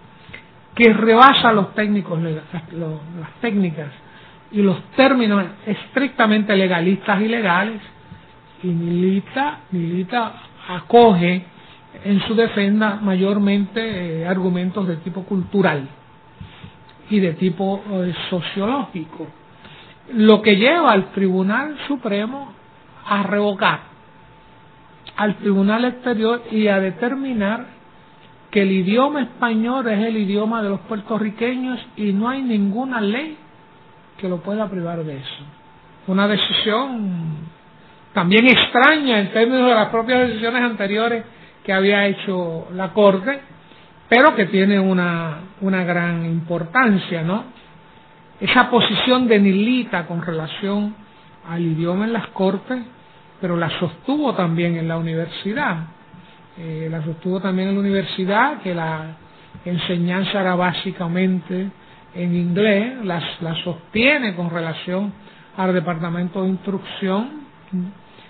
que 0.76 0.94
rebasa 0.94 1.52
los 1.52 1.74
técnicos, 1.74 2.22
las 2.22 3.32
técnicas 3.42 3.90
y 4.52 4.62
los 4.62 4.82
términos 4.96 5.44
estrictamente 5.66 6.56
legalistas 6.56 7.22
y 7.22 7.28
legales, 7.28 7.82
y 8.64 8.68
Milita, 8.68 9.62
Milita 9.72 10.34
acoge 10.70 11.44
en 12.04 12.22
su 12.22 12.36
defensa 12.36 13.00
mayormente 13.02 14.22
eh, 14.22 14.28
argumentos 14.28 14.88
de 14.88 14.98
tipo 14.98 15.24
cultural 15.24 15.88
y 17.10 17.20
de 17.20 17.34
tipo 17.34 17.84
eh, 17.90 18.14
sociológico, 18.30 19.28
lo 20.14 20.42
que 20.42 20.56
lleva 20.56 20.92
al 20.92 21.12
Tribunal 21.12 21.78
Supremo 21.88 22.54
a 23.08 23.24
revocar 23.24 23.91
al 25.18 25.36
Tribunal 25.36 25.86
Exterior 25.86 26.44
y 26.52 26.68
a 26.68 26.80
determinar 26.80 27.66
que 28.50 28.62
el 28.64 28.72
idioma 28.72 29.22
español 29.22 29.88
es 29.88 30.00
el 30.00 30.18
idioma 30.18 30.62
de 30.62 30.70
los 30.70 30.82
puertorriqueños 30.82 31.80
y 31.96 32.12
no 32.12 32.30
hay 32.30 32.42
ninguna 32.42 33.00
ley 33.00 33.38
que 34.18 34.28
lo 34.28 34.38
pueda 34.38 34.70
privar 34.70 35.04
de 35.04 35.18
eso. 35.18 35.44
Una 36.08 36.28
decisión 36.28 37.38
también 38.14 38.46
extraña 38.48 39.20
en 39.20 39.32
términos 39.32 39.70
de 39.70 39.76
las 39.76 39.90
propias 39.90 40.28
decisiones 40.28 40.62
anteriores 40.64 41.24
que 41.64 41.72
había 41.72 42.06
hecho 42.08 42.68
la 42.74 42.90
Corte, 42.90 43.40
pero 44.10 44.36
que 44.36 44.48
tiene 44.48 44.80
una, 44.80 45.40
una 45.62 45.84
gran 45.84 46.26
importancia, 46.26 47.22
¿no? 47.22 47.46
Esa 48.42 48.70
posición 48.70 49.28
de 49.28 49.40
Nilita 49.40 50.06
con 50.08 50.22
relación 50.22 50.96
al 51.48 51.62
idioma 51.62 52.06
en 52.06 52.14
las 52.14 52.28
Cortes 52.28 52.80
pero 53.42 53.58
la 53.58 53.70
sostuvo 53.80 54.34
también 54.34 54.78
en 54.78 54.88
la 54.88 54.98
universidad. 54.98 55.88
Eh, 56.58 56.88
la 56.90 57.04
sostuvo 57.04 57.42
también 57.42 57.70
en 57.70 57.76
la 57.76 57.82
universidad, 57.82 58.62
que 58.62 58.74
la 58.76 59.18
enseñanza 59.66 60.42
era 60.42 60.56
básicamente 60.56 61.70
en 62.14 62.36
inglés, 62.36 63.04
la 63.04 63.56
sostiene 63.64 64.36
con 64.36 64.50
relación 64.50 65.12
al 65.58 65.74
departamento 65.74 66.44
de 66.44 66.50
instrucción, 66.50 67.42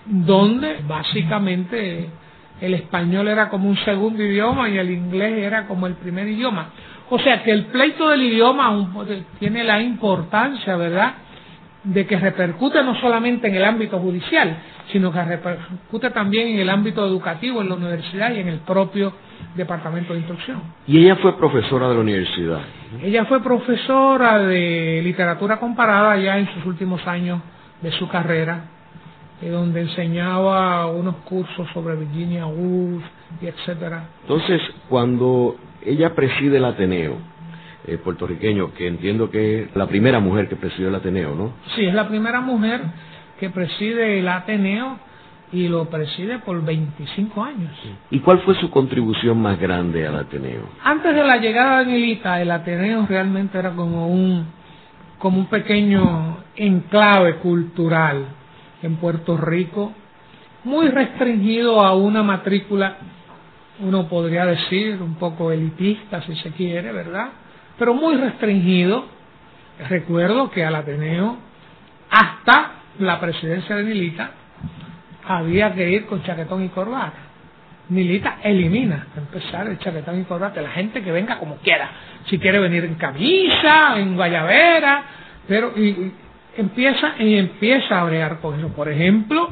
donde 0.06 0.78
básicamente 0.86 2.08
el 2.60 2.74
español 2.74 3.28
era 3.28 3.48
como 3.48 3.68
un 3.68 3.76
segundo 3.78 4.22
idioma 4.22 4.68
y 4.68 4.78
el 4.78 4.90
inglés 4.90 5.38
era 5.38 5.66
como 5.66 5.86
el 5.86 5.94
primer 5.94 6.28
idioma. 6.28 6.70
O 7.10 7.18
sea 7.18 7.42
que 7.42 7.50
el 7.50 7.66
pleito 7.66 8.08
del 8.08 8.22
idioma 8.22 8.88
tiene 9.38 9.64
la 9.64 9.82
importancia, 9.82 10.76
¿verdad?, 10.76 11.14
de 11.84 12.06
que 12.06 12.16
repercute 12.16 12.82
no 12.82 12.94
solamente 13.00 13.48
en 13.48 13.56
el 13.56 13.64
ámbito 13.64 13.98
judicial, 13.98 14.56
sino 14.92 15.12
que 15.12 15.22
repercute 15.22 16.10
también 16.10 16.48
en 16.48 16.60
el 16.60 16.70
ámbito 16.70 17.04
educativo, 17.04 17.60
en 17.60 17.68
la 17.68 17.74
universidad 17.74 18.32
y 18.32 18.40
en 18.40 18.48
el 18.48 18.58
propio 18.60 19.12
departamento 19.56 20.12
de 20.12 20.20
instrucción. 20.20 20.62
¿Y 20.86 20.98
ella 20.98 21.16
fue 21.16 21.36
profesora 21.36 21.88
de 21.88 21.94
la 21.94 22.00
universidad? 22.00 22.60
Ella 23.02 23.24
fue 23.24 23.42
profesora 23.42 24.38
de 24.38 25.00
literatura 25.02 25.58
comparada 25.58 26.16
ya 26.18 26.38
en 26.38 26.52
sus 26.54 26.66
últimos 26.66 27.04
años 27.06 27.40
de 27.80 27.90
su 27.92 28.08
carrera, 28.08 28.64
eh, 29.40 29.48
donde 29.48 29.80
enseñaba 29.80 30.86
unos 30.86 31.16
cursos 31.24 31.66
sobre 31.74 31.96
Virginia 31.96 32.46
Woolf 32.46 33.02
y 33.40 33.46
etcétera. 33.46 34.04
Entonces, 34.22 34.60
cuando 34.88 35.56
ella 35.84 36.14
preside 36.14 36.58
el 36.58 36.64
Ateneo, 36.64 37.31
eh, 37.86 37.98
puertorriqueño, 37.98 38.74
que 38.74 38.86
entiendo 38.86 39.30
que 39.30 39.62
es 39.62 39.76
la 39.76 39.86
primera 39.86 40.20
mujer 40.20 40.48
que 40.48 40.56
presidió 40.56 40.88
el 40.88 40.94
Ateneo, 40.94 41.34
¿no? 41.34 41.52
Sí, 41.74 41.84
es 41.84 41.94
la 41.94 42.06
primera 42.08 42.40
mujer 42.40 42.80
que 43.40 43.50
preside 43.50 44.20
el 44.20 44.28
Ateneo 44.28 44.98
y 45.52 45.68
lo 45.68 45.86
preside 45.90 46.38
por 46.38 46.64
25 46.64 47.44
años. 47.44 47.72
¿Y 48.10 48.20
cuál 48.20 48.38
fue 48.40 48.54
su 48.54 48.70
contribución 48.70 49.42
más 49.42 49.58
grande 49.58 50.06
al 50.06 50.16
Ateneo? 50.16 50.68
Antes 50.84 51.14
de 51.14 51.24
la 51.24 51.38
llegada 51.38 51.80
de 51.80 51.86
Milita, 51.86 52.40
el 52.40 52.50
Ateneo 52.50 53.04
realmente 53.06 53.58
era 53.58 53.72
como 53.72 54.06
un, 54.06 54.46
como 55.18 55.38
un 55.38 55.46
pequeño 55.46 56.38
enclave 56.56 57.36
cultural 57.36 58.26
en 58.82 58.96
Puerto 58.96 59.36
Rico, 59.36 59.92
muy 60.64 60.88
restringido 60.88 61.80
a 61.80 61.94
una 61.96 62.22
matrícula, 62.22 62.96
uno 63.80 64.08
podría 64.08 64.46
decir, 64.46 65.02
un 65.02 65.16
poco 65.16 65.50
elitista 65.50 66.22
si 66.22 66.36
se 66.36 66.50
quiere, 66.52 66.92
¿verdad? 66.92 67.30
Pero 67.82 67.94
muy 67.94 68.16
restringido. 68.16 69.06
Recuerdo 69.88 70.52
que 70.52 70.64
al 70.64 70.76
Ateneo, 70.76 71.36
hasta 72.08 72.74
la 73.00 73.18
presidencia 73.18 73.74
de 73.74 73.82
Milita, 73.82 74.30
había 75.26 75.74
que 75.74 75.90
ir 75.90 76.06
con 76.06 76.22
chaquetón 76.22 76.62
y 76.62 76.68
corbata. 76.68 77.18
Milita 77.88 78.38
elimina, 78.44 79.08
empezar 79.16 79.66
el 79.66 79.80
chaquetón 79.80 80.20
y 80.20 80.22
corbata, 80.22 80.62
la 80.62 80.70
gente 80.70 81.02
que 81.02 81.10
venga 81.10 81.40
como 81.40 81.56
quiera, 81.56 81.90
si 82.26 82.38
quiere 82.38 82.60
venir 82.60 82.84
en 82.84 82.94
camisa, 82.94 83.98
en 83.98 84.14
guayabera, 84.14 85.02
pero 85.48 85.72
y, 85.76 86.12
empieza 86.56 87.14
y 87.18 87.34
empieza 87.34 88.00
a 88.00 88.04
bregar 88.04 88.38
con 88.38 88.60
eso. 88.60 88.68
Por 88.68 88.88
ejemplo, 88.90 89.50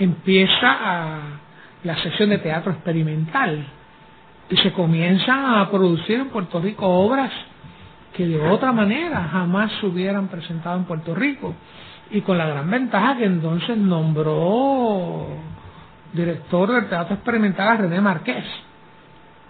empieza 0.00 0.66
a 0.68 1.18
la 1.84 1.96
sesión 2.02 2.30
de 2.30 2.38
teatro 2.38 2.72
experimental 2.72 3.64
y 4.50 4.56
se 4.56 4.72
comienzan 4.72 5.46
a 5.46 5.70
producir 5.70 6.18
en 6.18 6.30
Puerto 6.30 6.60
Rico 6.60 6.88
obras 6.88 7.30
que 8.12 8.26
de 8.26 8.40
otra 8.48 8.72
manera 8.72 9.28
jamás 9.30 9.72
se 9.80 9.86
hubieran 9.86 10.28
presentado 10.28 10.76
en 10.76 10.84
Puerto 10.84 11.14
Rico. 11.14 11.54
Y 12.10 12.20
con 12.20 12.36
la 12.36 12.46
gran 12.46 12.70
ventaja 12.70 13.16
que 13.16 13.24
entonces 13.24 13.76
nombró 13.76 15.28
director 16.12 16.72
del 16.72 16.88
Teatro 16.88 17.14
Experimental 17.14 17.68
a 17.68 17.76
René 17.76 18.00
Marqués, 18.00 18.44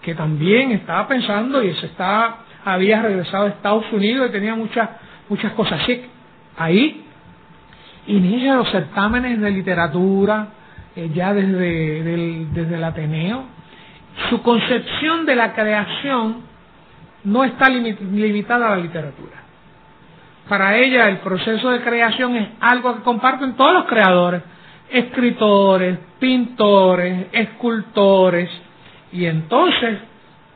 que 0.01 0.15
también 0.15 0.71
estaba 0.71 1.07
pensando 1.07 1.61
y 1.61 1.73
se 1.75 1.87
estaba, 1.87 2.37
había 2.63 3.01
regresado 3.01 3.45
a 3.45 3.49
Estados 3.49 3.91
Unidos 3.91 4.29
y 4.29 4.31
tenía 4.31 4.55
muchas, 4.55 4.89
muchas 5.27 5.51
cosas 5.53 5.81
así. 5.81 6.05
Ahí 6.57 7.05
inicia 8.07 8.55
los 8.55 8.69
certámenes 8.71 9.41
de 9.41 9.51
literatura, 9.51 10.47
eh, 10.95 11.11
ya 11.13 11.33
desde, 11.33 12.47
desde 12.53 12.75
el 12.75 12.83
Ateneo. 12.83 13.43
Su 14.29 14.41
concepción 14.41 15.25
de 15.25 15.35
la 15.35 15.53
creación 15.53 16.52
no 17.23 17.43
está 17.43 17.69
limitada 17.69 18.67
a 18.67 18.75
la 18.75 18.83
literatura. 18.83 19.43
Para 20.47 20.77
ella 20.77 21.07
el 21.07 21.17
proceso 21.19 21.69
de 21.69 21.81
creación 21.81 22.35
es 22.35 22.49
algo 22.59 22.95
que 22.95 23.01
comparten 23.01 23.55
todos 23.55 23.73
los 23.73 23.85
creadores, 23.85 24.43
escritores, 24.89 25.97
pintores, 26.19 27.27
escultores, 27.31 28.49
y 29.11 29.25
entonces 29.25 29.99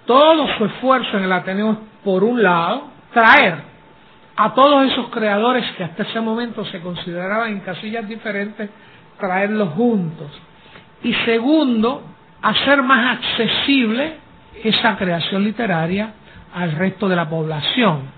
todo 0.05 0.47
su 0.57 0.65
esfuerzo 0.65 1.17
en 1.17 1.23
el 1.23 1.31
Ateneo 1.31 1.71
es, 1.71 1.77
por 2.03 2.23
un 2.23 2.41
lado, 2.41 2.89
traer 3.13 3.55
a 4.35 4.53
todos 4.53 4.91
esos 4.91 5.09
creadores 5.09 5.65
que 5.75 5.83
hasta 5.83 6.03
ese 6.03 6.19
momento 6.21 6.65
se 6.65 6.79
consideraban 6.81 7.51
en 7.51 7.59
casillas 7.61 8.07
diferentes, 8.07 8.69
traerlos 9.19 9.69
juntos. 9.73 10.27
Y 11.03 11.13
segundo, 11.25 12.03
hacer 12.41 12.83
más 12.83 13.17
accesible 13.17 14.17
esa 14.63 14.95
creación 14.97 15.43
literaria 15.43 16.13
al 16.53 16.71
resto 16.73 17.07
de 17.07 17.15
la 17.15 17.29
población. 17.29 18.17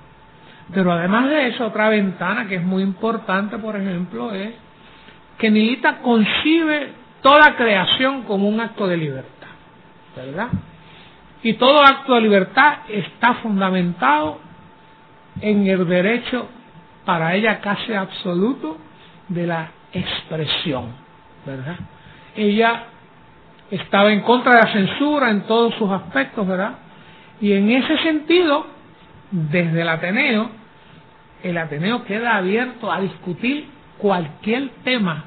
Pero 0.74 0.92
además 0.92 1.30
de 1.30 1.48
eso, 1.48 1.68
otra 1.68 1.89
ventana 1.89 2.48
que 2.48 2.56
es 2.56 2.63
muy 2.63 2.84
importante, 2.84 3.58
por 3.58 3.76
ejemplo, 3.76 4.32
es 4.34 4.54
que 5.38 5.50
Nilita 5.50 6.00
concibe 6.00 6.94
toda 7.22 7.56
creación 7.56 8.24
como 8.24 8.48
un 8.48 8.60
acto 8.60 8.88
de 8.88 8.98
libertad, 8.98 9.48
¿verdad? 10.15 10.50
Y 11.42 11.54
todo 11.54 11.82
acto 11.82 12.15
de 12.15 12.22
libertad 12.22 12.80
está 12.89 13.36
fundamentado 13.36 14.39
en 15.42 15.68
el 15.68 15.88
derecho, 15.88 16.48
para 17.06 17.34
ella 17.34 17.60
casi 17.62 17.94
absoluto, 17.94 18.78
de 19.30 19.48
la 19.48 19.72
expresión, 19.94 20.94
¿verdad? 21.46 21.78
Ella 22.36 22.84
estaba 23.72 24.12
en 24.12 24.22
contra 24.22 24.54
de 24.54 24.62
la 24.62 24.74
censura 24.74 25.30
en 25.30 25.42
todos 25.42 25.74
sus 25.76 25.89
aspectos, 25.89 26.46
¿verdad? 26.46 26.74
Y 27.41 27.54
en 27.54 27.71
ese 27.71 27.97
sentido, 27.99 28.65
desde 29.32 29.82
el 29.82 29.89
Ateneo, 29.89 30.49
el 31.43 31.58
Ateneo 31.58 32.04
queda 32.04 32.38
abierto 32.38 32.91
a 32.91 32.99
discutir 32.99 33.65
cualquier 33.97 34.69
tema 34.84 35.25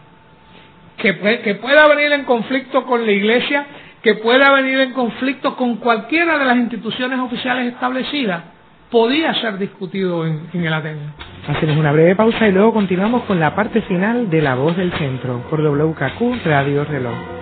que, 0.98 1.40
que 1.42 1.54
pueda 1.56 1.88
venir 1.88 2.12
en 2.12 2.24
conflicto 2.24 2.84
con 2.84 3.04
la 3.04 3.12
Iglesia, 3.12 3.66
que 4.02 4.14
pueda 4.16 4.52
venir 4.52 4.78
en 4.80 4.92
conflicto 4.92 5.56
con 5.56 5.76
cualquiera 5.76 6.38
de 6.38 6.44
las 6.44 6.56
instituciones 6.56 7.18
oficiales 7.18 7.72
establecidas, 7.72 8.42
podía 8.90 9.32
ser 9.34 9.58
discutido 9.58 10.26
en, 10.26 10.48
en 10.52 10.64
el 10.64 10.72
Ateneo. 10.72 11.10
Hacemos 11.48 11.76
una 11.76 11.92
breve 11.92 12.14
pausa 12.14 12.46
y 12.46 12.52
luego 12.52 12.74
continuamos 12.74 13.24
con 13.24 13.40
la 13.40 13.54
parte 13.54 13.80
final 13.82 14.28
de 14.30 14.42
La 14.42 14.54
Voz 14.54 14.76
del 14.76 14.92
Centro 14.92 15.42
por 15.48 15.60
WKQ 15.60 16.44
Radio 16.44 16.84
Reloj. 16.84 17.41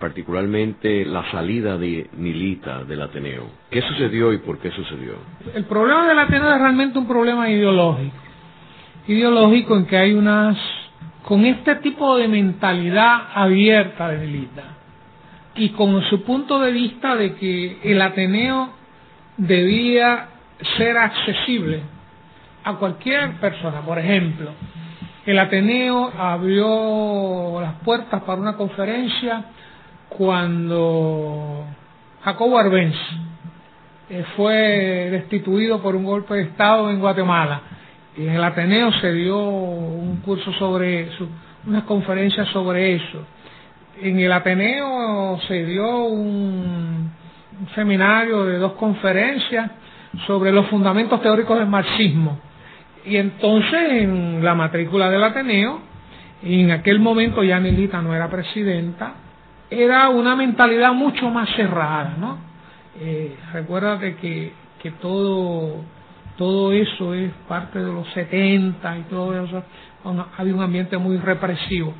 particularmente 0.00 1.04
la 1.04 1.30
salida 1.30 1.76
de 1.76 2.08
Milita 2.14 2.84
del 2.84 3.02
Ateneo. 3.02 3.50
¿Qué 3.70 3.82
sucedió 3.82 4.32
y 4.32 4.38
por 4.38 4.58
qué 4.58 4.70
sucedió? 4.70 5.12
El 5.54 5.64
problema 5.66 6.08
del 6.08 6.18
Ateneo 6.18 6.52
es 6.54 6.58
realmente 6.58 6.98
un 6.98 7.06
problema 7.06 7.50
ideológico. 7.50 8.16
Ideológico 9.06 9.76
en 9.76 9.86
que 9.86 9.98
hay 9.98 10.14
unas, 10.14 10.56
con 11.22 11.44
este 11.44 11.76
tipo 11.76 12.16
de 12.16 12.28
mentalidad 12.28 13.28
abierta 13.34 14.08
de 14.08 14.26
Milita 14.26 14.64
y 15.56 15.68
con 15.70 16.02
su 16.04 16.22
punto 16.22 16.58
de 16.60 16.72
vista 16.72 17.14
de 17.14 17.34
que 17.34 17.78
el 17.84 18.00
Ateneo 18.00 18.70
debía 19.36 20.28
ser 20.78 20.96
accesible 20.96 21.82
a 22.64 22.74
cualquier 22.76 23.32
persona. 23.32 23.82
Por 23.82 23.98
ejemplo, 23.98 24.50
el 25.26 25.38
Ateneo 25.38 26.10
abrió 26.18 27.60
las 27.60 27.74
puertas 27.84 28.22
para 28.22 28.40
una 28.40 28.56
conferencia 28.56 29.44
cuando 30.10 31.64
Jacobo 32.22 32.58
Arbenz 32.58 32.96
eh, 34.10 34.24
fue 34.36 35.08
destituido 35.10 35.80
por 35.80 35.96
un 35.96 36.04
golpe 36.04 36.34
de 36.34 36.42
Estado 36.42 36.90
en 36.90 37.00
Guatemala. 37.00 37.62
Y 38.16 38.26
en 38.26 38.34
el 38.34 38.44
Ateneo 38.44 38.92
se 39.00 39.12
dio 39.12 39.38
un 39.38 40.16
curso 40.16 40.52
sobre 40.54 41.02
eso, 41.02 41.28
unas 41.66 41.84
conferencias 41.84 42.48
sobre 42.48 42.96
eso. 42.96 43.24
En 44.02 44.18
el 44.18 44.32
Ateneo 44.32 45.38
se 45.46 45.64
dio 45.64 46.04
un, 46.04 47.12
seminario 47.74 48.44
de 48.46 48.58
dos 48.58 48.72
conferencias 48.72 49.70
sobre 50.26 50.50
los 50.52 50.66
fundamentos 50.66 51.22
teóricos 51.22 51.58
del 51.58 51.68
marxismo. 51.68 52.38
Y 53.04 53.16
entonces 53.16 53.92
en 53.92 54.44
la 54.44 54.54
matrícula 54.54 55.08
del 55.08 55.22
Ateneo, 55.22 55.80
en 56.42 56.70
aquel 56.70 56.98
momento 57.00 57.42
ya 57.42 57.60
Milita 57.60 58.02
no 58.02 58.14
era 58.14 58.28
presidenta, 58.28 59.14
era 59.70 60.08
una 60.08 60.34
mentalidad 60.34 60.92
mucho 60.92 61.30
más 61.30 61.48
cerrada, 61.50 62.16
¿no? 62.18 62.38
Eh, 63.00 63.36
recuérdate 63.52 64.16
que, 64.16 64.52
que 64.82 64.90
todo, 64.92 65.76
todo 66.36 66.72
eso 66.72 67.14
es 67.14 67.32
parte 67.48 67.78
de 67.78 67.92
los 67.92 68.08
70 68.08 68.98
y 68.98 69.02
todo 69.02 69.44
eso, 69.44 69.62
había 70.36 70.54
un 70.54 70.62
ambiente 70.62 70.98
muy 70.98 71.16
represivo. 71.18 71.94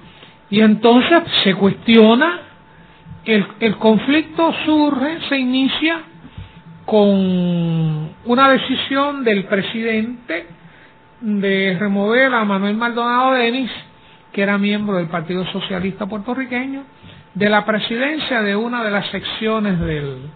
Y 0.50 0.60
entonces 0.60 1.22
se 1.44 1.54
cuestiona, 1.54 2.40
el, 3.24 3.46
el 3.60 3.76
conflicto 3.76 4.52
surge, 4.64 5.20
se 5.28 5.38
inicia 5.38 6.00
con 6.84 8.10
una 8.24 8.50
decisión 8.50 9.22
del 9.22 9.44
presidente 9.44 10.46
de 11.20 11.76
remover 11.78 12.34
a 12.34 12.44
Manuel 12.44 12.76
Maldonado 12.76 13.32
Denis, 13.34 13.70
que 14.32 14.42
era 14.42 14.58
miembro 14.58 14.96
del 14.96 15.06
Partido 15.06 15.44
Socialista 15.52 16.06
puertorriqueño, 16.06 16.82
de 17.40 17.48
la 17.48 17.64
presidencia 17.64 18.42
de 18.42 18.54
una 18.54 18.84
de 18.84 18.90
las 18.90 19.06
secciones 19.06 19.80
del, 19.80 20.28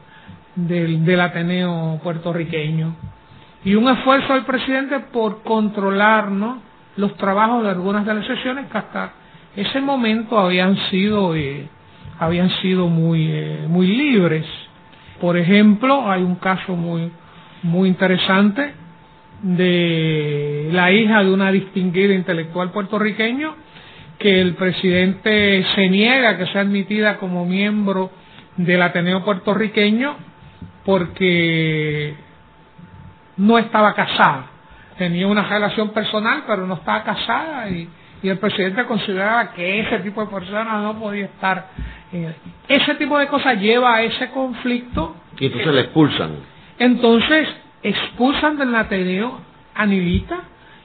del, 0.54 1.04
del 1.04 1.20
Ateneo 1.20 2.00
puertorriqueño. 2.02 2.96
Y 3.62 3.74
un 3.74 3.86
esfuerzo 3.90 4.32
del 4.32 4.44
presidente 4.44 4.98
por 5.12 5.42
controlar 5.42 6.30
los 6.96 7.14
trabajos 7.18 7.62
de 7.62 7.68
algunas 7.68 8.06
de 8.06 8.14
las 8.14 8.26
sesiones 8.26 8.70
que 8.72 8.78
hasta 8.78 9.12
ese 9.54 9.82
momento 9.82 10.38
habían 10.38 10.78
sido, 10.88 11.36
eh, 11.36 11.68
habían 12.18 12.48
sido 12.62 12.88
muy, 12.88 13.28
eh, 13.30 13.66
muy 13.68 13.86
libres. 13.86 14.46
Por 15.20 15.36
ejemplo, 15.36 16.10
hay 16.10 16.22
un 16.22 16.36
caso 16.36 16.74
muy, 16.74 17.12
muy 17.62 17.90
interesante 17.90 18.72
de 19.42 20.70
la 20.72 20.90
hija 20.90 21.22
de 21.22 21.30
una 21.30 21.52
distinguida 21.52 22.14
intelectual 22.14 22.70
puertorriqueño 22.70 23.56
que 24.18 24.40
el 24.40 24.54
presidente 24.54 25.64
se 25.74 25.88
niega 25.88 26.36
que 26.36 26.46
sea 26.46 26.62
admitida 26.62 27.18
como 27.18 27.44
miembro 27.44 28.10
del 28.56 28.82
Ateneo 28.82 29.24
puertorriqueño 29.24 30.16
porque 30.84 32.14
no 33.36 33.58
estaba 33.58 33.94
casada. 33.94 34.46
Tenía 34.98 35.26
una 35.26 35.48
relación 35.48 35.90
personal, 35.90 36.44
pero 36.46 36.66
no 36.66 36.74
estaba 36.74 37.02
casada 37.02 37.68
y, 37.68 37.88
el 38.22 38.38
presidente 38.38 38.86
consideraba 38.86 39.52
que 39.52 39.80
ese 39.80 39.98
tipo 39.98 40.22
de 40.22 40.28
personas 40.28 40.82
no 40.82 40.98
podía 40.98 41.26
estar. 41.26 41.68
Eh, 42.10 42.34
ese 42.68 42.94
tipo 42.94 43.18
de 43.18 43.26
cosas 43.26 43.60
lleva 43.60 43.96
a 43.96 44.02
ese 44.02 44.30
conflicto. 44.30 45.14
Y 45.38 45.44
entonces 45.44 45.74
le 45.74 45.80
expulsan. 45.82 46.36
Entonces 46.78 47.48
expulsan 47.82 48.56
del 48.56 48.74
Ateneo 48.74 49.40
a 49.74 49.84
Nilita, 49.84 50.38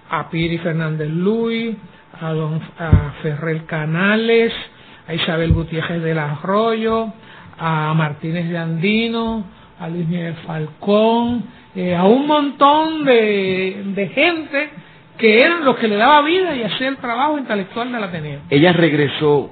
a 0.10 0.30
Piri 0.30 0.58
Fernández 0.58 1.10
Luis, 1.10 1.78
a, 2.20 2.32
don, 2.32 2.62
a 2.78 3.14
Ferrer 3.22 3.66
Canales, 3.66 4.54
a 5.08 5.14
Isabel 5.14 5.54
Gutiérrez 5.54 6.02
del 6.02 6.20
Arroyo, 6.20 7.14
a 7.58 7.94
Martínez 7.94 8.50
de 8.50 8.58
Andino, 8.58 9.44
a 9.80 9.90
Luis 9.90 10.08
Miguel 10.08 10.36
Falcón, 10.46 11.44
eh, 11.76 11.96
a 11.96 12.04
un 12.06 12.28
montón 12.28 13.06
de, 13.06 13.84
de 13.96 14.08
gente 14.10 14.70
que 15.18 15.38
eran 15.38 15.66
los 15.66 15.76
que 15.78 15.88
le 15.88 15.98
daba 15.98 16.22
vida 16.22 16.56
y 16.56 16.64
hacía 16.64 16.88
el 16.88 16.98
trabajo 16.98 17.38
intelectual 17.38 17.92
del 17.92 18.04
Ateneo. 18.04 18.40
¿Ella 18.50 18.72
regresó 18.74 19.52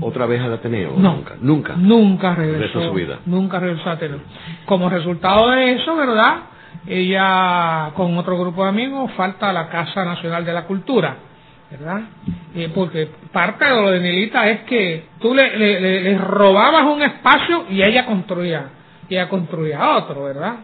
otra 0.00 0.26
vez 0.26 0.40
al 0.40 0.52
Ateneo? 0.52 0.94
No, 0.96 1.14
nunca. 1.14 1.34
Nunca. 1.40 1.74
Nunca 1.76 2.34
regresó. 2.34 2.88
su 2.88 2.92
vida. 2.92 3.18
Nunca 3.26 3.58
regresó 3.58 3.88
al 3.88 3.96
Ateneo. 3.96 4.20
Como 4.66 4.90
resultado 4.90 5.50
de 5.50 5.72
eso, 5.72 5.96
¿verdad? 5.96 6.42
Ella, 6.86 7.90
con 7.94 8.16
otro 8.18 8.38
grupo 8.38 8.62
de 8.62 8.68
amigos, 8.68 9.10
falta 9.12 9.50
a 9.50 9.52
la 9.52 9.68
Casa 9.68 10.04
Nacional 10.04 10.44
de 10.44 10.52
la 10.52 10.64
Cultura 10.64 11.16
¿verdad? 11.70 12.00
Eh, 12.54 12.70
porque 12.74 13.10
parte 13.32 13.64
de 13.64 13.70
lo 13.70 13.90
de 13.90 14.00
Nilita 14.00 14.48
es 14.48 14.60
que 14.60 15.06
tú 15.20 15.34
le, 15.34 16.16
robabas 16.18 16.84
un 16.84 17.02
espacio 17.02 17.66
y 17.68 17.82
ella 17.82 18.06
construía, 18.06 18.70
ella 19.08 19.28
construía 19.28 19.96
otro, 19.96 20.24
¿verdad? 20.24 20.54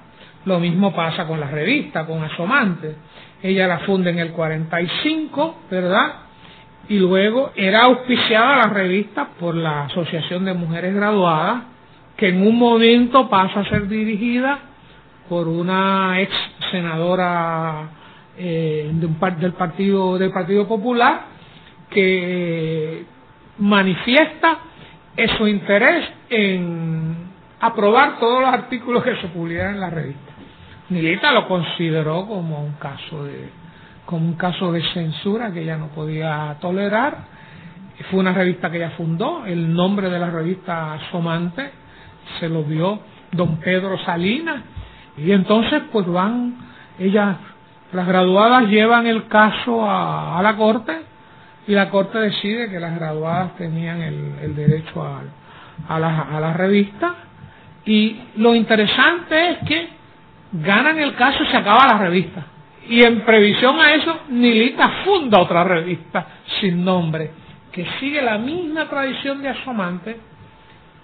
Lo 0.46 0.58
mismo 0.60 0.94
pasa 0.94 1.26
con 1.26 1.40
la 1.40 1.48
revista, 1.48 2.06
con 2.06 2.22
Asomante. 2.22 2.96
Ella 3.42 3.66
la 3.66 3.80
funda 3.80 4.10
en 4.10 4.18
el 4.18 4.32
45, 4.32 5.56
¿verdad? 5.70 6.14
Y 6.88 6.98
luego 6.98 7.52
era 7.54 7.82
auspiciada 7.82 8.56
la 8.56 8.72
revista 8.72 9.28
por 9.38 9.54
la 9.54 9.84
Asociación 9.84 10.44
de 10.44 10.54
Mujeres 10.54 10.94
Graduadas, 10.94 11.64
que 12.16 12.28
en 12.28 12.46
un 12.46 12.58
momento 12.58 13.28
pasa 13.28 13.60
a 13.60 13.68
ser 13.68 13.88
dirigida 13.88 14.58
por 15.28 15.48
una 15.48 16.20
ex 16.20 16.32
senadora 16.70 17.88
eh, 18.36 18.90
de 18.92 19.06
un, 19.06 19.18
del 19.40 19.52
partido 19.52 20.18
del 20.18 20.30
Partido 20.32 20.66
Popular 20.66 21.26
que 21.90 23.04
manifiesta 23.58 24.58
su 25.38 25.46
interés 25.46 26.08
en 26.28 27.14
aprobar 27.60 28.18
todos 28.18 28.40
los 28.40 28.50
artículos 28.52 29.04
que 29.04 29.16
se 29.16 29.28
publicaran 29.28 29.74
en 29.74 29.80
la 29.80 29.90
revista. 29.90 30.32
Nilita 30.90 31.32
lo 31.32 31.46
consideró 31.48 32.26
como 32.26 32.62
un 32.62 32.72
caso 32.74 33.24
de 33.24 33.48
como 34.04 34.26
un 34.26 34.34
caso 34.34 34.70
de 34.70 34.82
censura 34.92 35.50
que 35.50 35.62
ella 35.62 35.78
no 35.78 35.88
podía 35.88 36.56
tolerar. 36.60 37.32
Fue 38.10 38.20
una 38.20 38.32
revista 38.34 38.70
que 38.70 38.76
ella 38.76 38.90
fundó, 38.90 39.46
el 39.46 39.72
nombre 39.72 40.10
de 40.10 40.18
la 40.18 40.30
revista 40.30 40.98
Somante 41.10 41.70
se 42.38 42.48
lo 42.48 42.64
dio 42.64 43.00
don 43.32 43.56
Pedro 43.58 43.96
Salinas 44.04 44.62
y 45.16 45.30
entonces 45.30 45.82
pues 45.90 46.06
van 46.06 46.56
ella 46.98 47.38
las 47.94 48.08
graduadas 48.08 48.68
llevan 48.68 49.06
el 49.06 49.28
caso 49.28 49.88
a, 49.88 50.40
la 50.42 50.56
corte 50.56 50.92
y 51.68 51.72
la 51.72 51.90
corte 51.90 52.18
decide 52.18 52.68
que 52.68 52.80
las 52.80 52.96
graduadas 52.96 53.56
tenían 53.56 54.02
el, 54.02 54.56
derecho 54.56 55.02
a, 55.88 55.98
la 55.98 56.52
revista 56.54 57.14
y 57.84 58.20
lo 58.36 58.54
interesante 58.54 59.50
es 59.50 59.58
que 59.66 59.88
ganan 60.52 60.98
el 60.98 61.14
caso 61.14 61.44
y 61.44 61.46
se 61.46 61.56
acaba 61.56 61.86
la 61.86 61.98
revista. 61.98 62.46
Y 62.88 63.02
en 63.02 63.20
previsión 63.20 63.80
a 63.80 63.94
eso, 63.94 64.20
Nilita 64.28 65.04
funda 65.04 65.40
otra 65.40 65.64
revista 65.64 66.26
sin 66.60 66.84
nombre, 66.84 67.30
que 67.72 67.86
sigue 68.00 68.20
la 68.20 68.38
misma 68.38 68.88
tradición 68.88 69.40
de 69.40 69.48
Asomante 69.50 70.16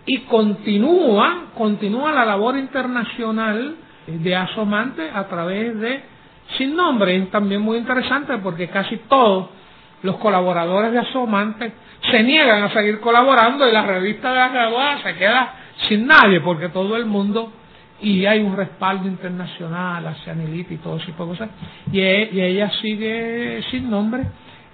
y 0.07 0.19
continúa, 0.23 1.47
continúa 1.57 2.13
la 2.13 2.25
labor 2.25 2.59
internacional 2.59 3.77
de 4.07 4.37
Asomante 4.37 5.09
a 5.15 5.29
través 5.29 5.79
de 5.79 6.20
sin 6.57 6.75
nombre 6.75 7.17
es 7.17 7.31
también 7.31 7.61
muy 7.63 7.79
interesante 7.79 8.39
porque 8.39 8.69
casi 8.69 8.97
todos 9.09 9.49
los 10.03 10.17
colaboradores 10.17 10.93
de 10.93 10.99
Asomante 10.99 11.73
se 12.11 12.23
niegan 12.23 12.63
a 12.63 12.73
seguir 12.73 13.01
colaborando 13.01 13.69
y 13.69 13.73
la 13.73 13.85
revista 13.85 14.31
de 14.31 14.37
la 14.37 14.49
graduada 14.49 15.03
se 15.03 15.15
queda 15.15 15.55
sin 15.89 16.07
nadie 16.07 16.41
porque 16.41 16.69
todo 16.69 16.97
el 16.97 17.07
mundo 17.07 17.53
y 18.01 18.25
hay 18.25 18.41
un 18.41 18.57
respaldo 18.57 19.07
internacional 19.07 20.07
hacia 20.07 20.35
Nilita 20.35 20.73
y 20.73 20.79
todo 20.79 20.97
ese 20.97 21.07
tipo 21.07 21.25
de 21.25 21.31
cosas 21.31 21.51
y, 21.93 22.01
e, 22.01 22.31
y 22.33 22.41
ella 22.41 22.71
sigue 22.81 23.63
sin 23.71 23.91
nombre. 23.91 24.25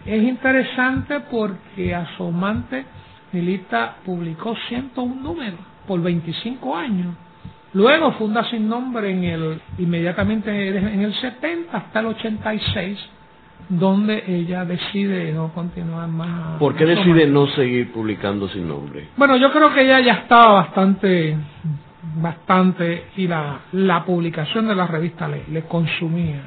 Es 0.04 0.22
interesante 0.22 1.20
porque 1.20 1.92
Asomante 1.94 2.84
Nilita 3.32 3.96
publicó 4.04 4.54
101 4.68 5.14
números 5.20 5.58
por 5.88 6.00
25 6.00 6.76
años 6.76 7.16
Luego 7.76 8.12
funda 8.12 8.42
sin 8.48 8.70
nombre 8.70 9.10
en 9.10 9.22
el, 9.24 9.60
inmediatamente 9.76 10.50
en 10.78 11.02
el 11.02 11.12
70 11.12 11.76
hasta 11.76 12.00
el 12.00 12.06
86, 12.06 12.98
donde 13.68 14.24
ella 14.26 14.64
decide 14.64 15.30
no 15.34 15.52
continuar 15.52 16.08
más. 16.08 16.58
¿Por 16.58 16.74
qué 16.74 16.86
decide 16.86 17.26
no 17.26 17.46
seguir 17.48 17.92
publicando 17.92 18.48
sin 18.48 18.66
nombre? 18.66 19.08
Bueno, 19.18 19.36
yo 19.36 19.52
creo 19.52 19.74
que 19.74 19.82
ella 19.82 20.00
ya 20.00 20.14
estaba 20.14 20.52
bastante, 20.52 21.36
bastante, 22.14 23.08
y 23.18 23.28
la, 23.28 23.60
la 23.72 24.06
publicación 24.06 24.68
de 24.68 24.74
la 24.74 24.86
revista 24.86 25.28
le, 25.28 25.44
le 25.52 25.64
consumía, 25.64 26.40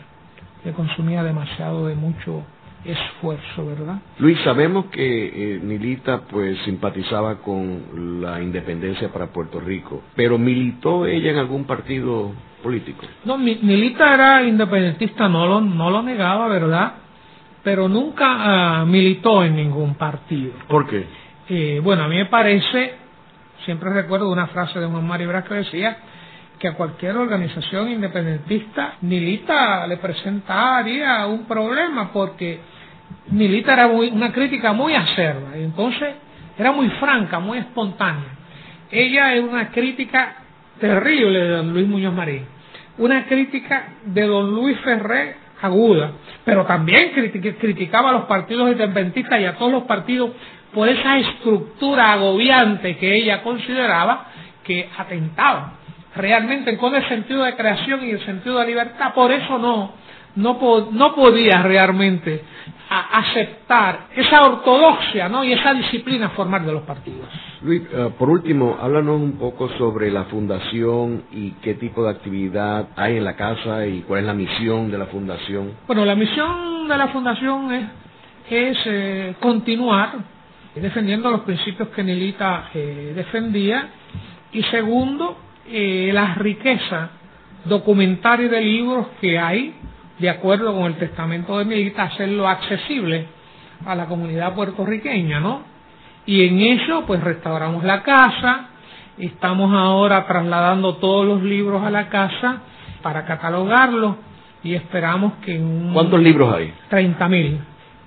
le 0.66 0.72
consumía 0.72 1.22
demasiado 1.22 1.86
de 1.86 1.94
mucho 1.94 2.44
esfuerzo, 2.86 3.66
¿verdad? 3.66 4.00
Luis, 4.20 4.40
sabemos 4.44 4.86
que 4.86 5.56
eh, 5.56 5.60
Milita 5.60 6.22
pues 6.22 6.58
simpatizaba 6.64 7.40
con 7.40 8.22
la 8.22 8.42
independencia 8.42 9.12
para 9.12 9.28
Puerto 9.28 9.60
Rico, 9.60 10.04
pero 10.16 10.38
¿militó 10.38 11.06
ella 11.06 11.32
en 11.32 11.38
algún 11.38 11.66
partido 11.66 12.32
político? 12.64 13.06
No, 13.26 13.38
Milita 13.38 14.14
era 14.14 14.44
independentista, 14.44 15.28
no 15.28 15.46
lo, 15.46 15.62
no 15.62 15.90
lo 15.90 16.02
negaba, 16.02 16.48
¿verdad? 16.48 16.94
Pero 17.64 17.90
nunca 17.90 18.84
uh, 18.84 18.86
militó 18.86 19.44
en 19.44 19.56
ningún 19.56 19.96
partido. 19.96 20.54
¿Por 20.68 20.88
qué? 20.88 21.06
Eh, 21.50 21.82
bueno, 21.84 22.04
a 22.04 22.08
mí 22.08 22.16
me 22.16 22.28
parece, 22.28 22.94
siempre 23.66 23.90
recuerdo 23.92 24.32
una 24.32 24.48
frase 24.48 24.80
de 24.80 24.86
Juan 24.86 25.06
Mario 25.06 25.28
Brás 25.28 25.46
que 25.46 25.56
decía 25.56 25.98
que 26.60 26.68
a 26.68 26.74
cualquier 26.74 27.16
organización 27.16 27.90
independentista 27.90 28.96
Milita 29.02 29.88
le 29.88 29.98
presentaría 29.98 31.26
un 31.26 31.46
problema 31.46 32.12
porque 32.12 32.60
Milita 33.32 33.74
era 33.74 33.88
una 33.88 34.32
crítica 34.32 34.74
muy 34.74 34.94
acerba 34.94 35.58
y 35.58 35.64
entonces 35.64 36.16
era 36.58 36.74
muy 36.74 36.90
franca, 36.92 37.40
muy 37.40 37.60
espontánea. 37.60 38.36
Ella 38.92 39.34
es 39.36 39.44
una 39.44 39.70
crítica 39.70 40.36
terrible 40.80 41.40
de 41.40 41.50
don 41.50 41.74
Luis 41.74 41.88
Muñoz 41.88 42.14
Marín, 42.14 42.46
una 42.98 43.26
crítica 43.26 43.94
de 44.06 44.28
don 44.28 44.54
Luis 44.54 44.78
Ferré 44.82 45.38
aguda, 45.62 46.12
pero 46.44 46.66
también 46.66 47.12
criticaba 47.12 48.10
a 48.10 48.14
los 48.14 48.26
partidos 48.26 48.72
independentistas 48.72 49.40
y 49.40 49.46
a 49.46 49.56
todos 49.56 49.72
los 49.72 49.84
partidos 49.84 50.32
por 50.74 50.90
esa 50.90 51.18
estructura 51.18 52.14
agobiante 52.14 52.98
que 52.98 53.16
ella 53.16 53.42
consideraba 53.42 54.28
que 54.64 54.90
atentaba 54.98 55.79
realmente 56.16 56.78
con 56.78 56.96
el 56.96 57.08
sentido 57.08 57.44
de 57.44 57.56
creación 57.56 58.04
y 58.06 58.12
el 58.12 58.26
sentido 58.26 58.60
de 58.60 58.68
libertad, 58.68 59.14
por 59.14 59.32
eso 59.32 59.58
no, 59.58 59.92
no, 60.36 60.90
no 60.92 61.16
podía 61.16 61.62
realmente 61.62 62.44
aceptar 62.90 64.08
esa 64.16 64.44
ortodoxia 64.46 65.30
¿no? 65.30 65.44
y 65.44 65.54
esa 65.54 65.74
disciplina 65.76 66.30
formal 66.30 66.66
de 66.66 66.72
los 66.74 66.82
partidos. 66.84 67.30
Luis, 67.62 67.84
eh, 67.92 68.10
por 68.18 68.30
último, 68.30 68.78
háblanos 68.82 69.22
un 69.22 69.38
poco 69.38 69.70
sobre 69.78 70.10
la 70.10 70.24
fundación 70.26 71.26
y 71.32 71.52
qué 71.62 71.76
tipo 71.76 72.04
de 72.04 72.10
actividad 72.10 72.88
hay 72.96 73.18
en 73.18 73.26
la 73.26 73.36
casa 73.36 73.86
y 73.86 74.02
cuál 74.02 74.22
es 74.22 74.26
la 74.26 74.34
misión 74.34 74.90
de 74.90 74.98
la 74.98 75.06
fundación. 75.06 75.74
Bueno, 75.86 76.04
la 76.04 76.16
misión 76.16 76.88
de 76.88 76.98
la 76.98 77.10
fundación 77.10 77.72
es, 77.72 77.86
es 78.50 78.78
eh, 78.86 79.36
continuar 79.40 80.14
defendiendo 80.74 81.30
los 81.30 81.42
principios 81.42 81.90
que 81.90 82.04
Nilita 82.04 82.70
eh, 82.74 83.14
defendía 83.16 83.90
y 84.52 84.64
segundo, 84.64 85.38
la 85.68 86.36
riqueza 86.36 87.10
documentaria 87.66 88.48
de 88.48 88.62
libros 88.62 89.08
que 89.22 89.38
hay 89.38 89.76
de 90.20 90.30
acuerdo 90.30 90.74
con 90.74 90.86
el 90.86 90.96
testamento 90.96 91.58
de 91.58 91.66
Milita, 91.66 92.04
hacerlo 92.04 92.48
accesible 92.48 93.26
a 93.86 93.96
la 93.96 94.06
comunidad 94.06 94.54
puertorriqueña, 94.54 95.40
¿no? 95.40 95.64
Y 96.26 96.46
en 96.46 96.60
eso, 96.60 97.06
pues 97.08 97.24
restauramos 97.24 97.84
la 97.84 98.04
casa, 98.04 98.70
estamos 99.18 99.74
ahora 99.74 100.28
trasladando 100.28 100.98
todos 100.98 101.26
los 101.26 101.42
libros 101.42 101.84
a 101.84 101.90
la 101.90 102.10
casa 102.10 102.62
para 103.02 103.26
catalogarlos 103.26 104.18
y 104.62 104.76
esperamos 104.76 105.34
que 105.46 105.56
en 105.56 105.94
¿Cuántos 105.94 106.22
libros 106.22 106.54
hay? 106.54 106.74
30 106.90 107.30
mil. 107.30 107.60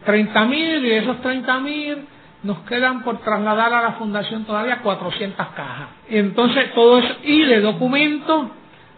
30 0.04 0.44
mil 0.44 0.84
y 0.84 0.88
de 0.88 0.98
esos 0.98 1.20
30 1.22 1.60
mil 1.60 1.98
nos 2.42 2.58
quedan 2.60 3.02
por 3.02 3.18
trasladar 3.18 3.72
a 3.72 3.82
la 3.82 3.92
fundación 3.92 4.44
todavía 4.44 4.80
400 4.82 5.46
cajas. 5.48 5.88
Entonces 6.08 6.74
todo 6.74 6.98
eso, 6.98 7.16
y 7.22 7.44
de 7.44 7.60
documentos, 7.60 8.48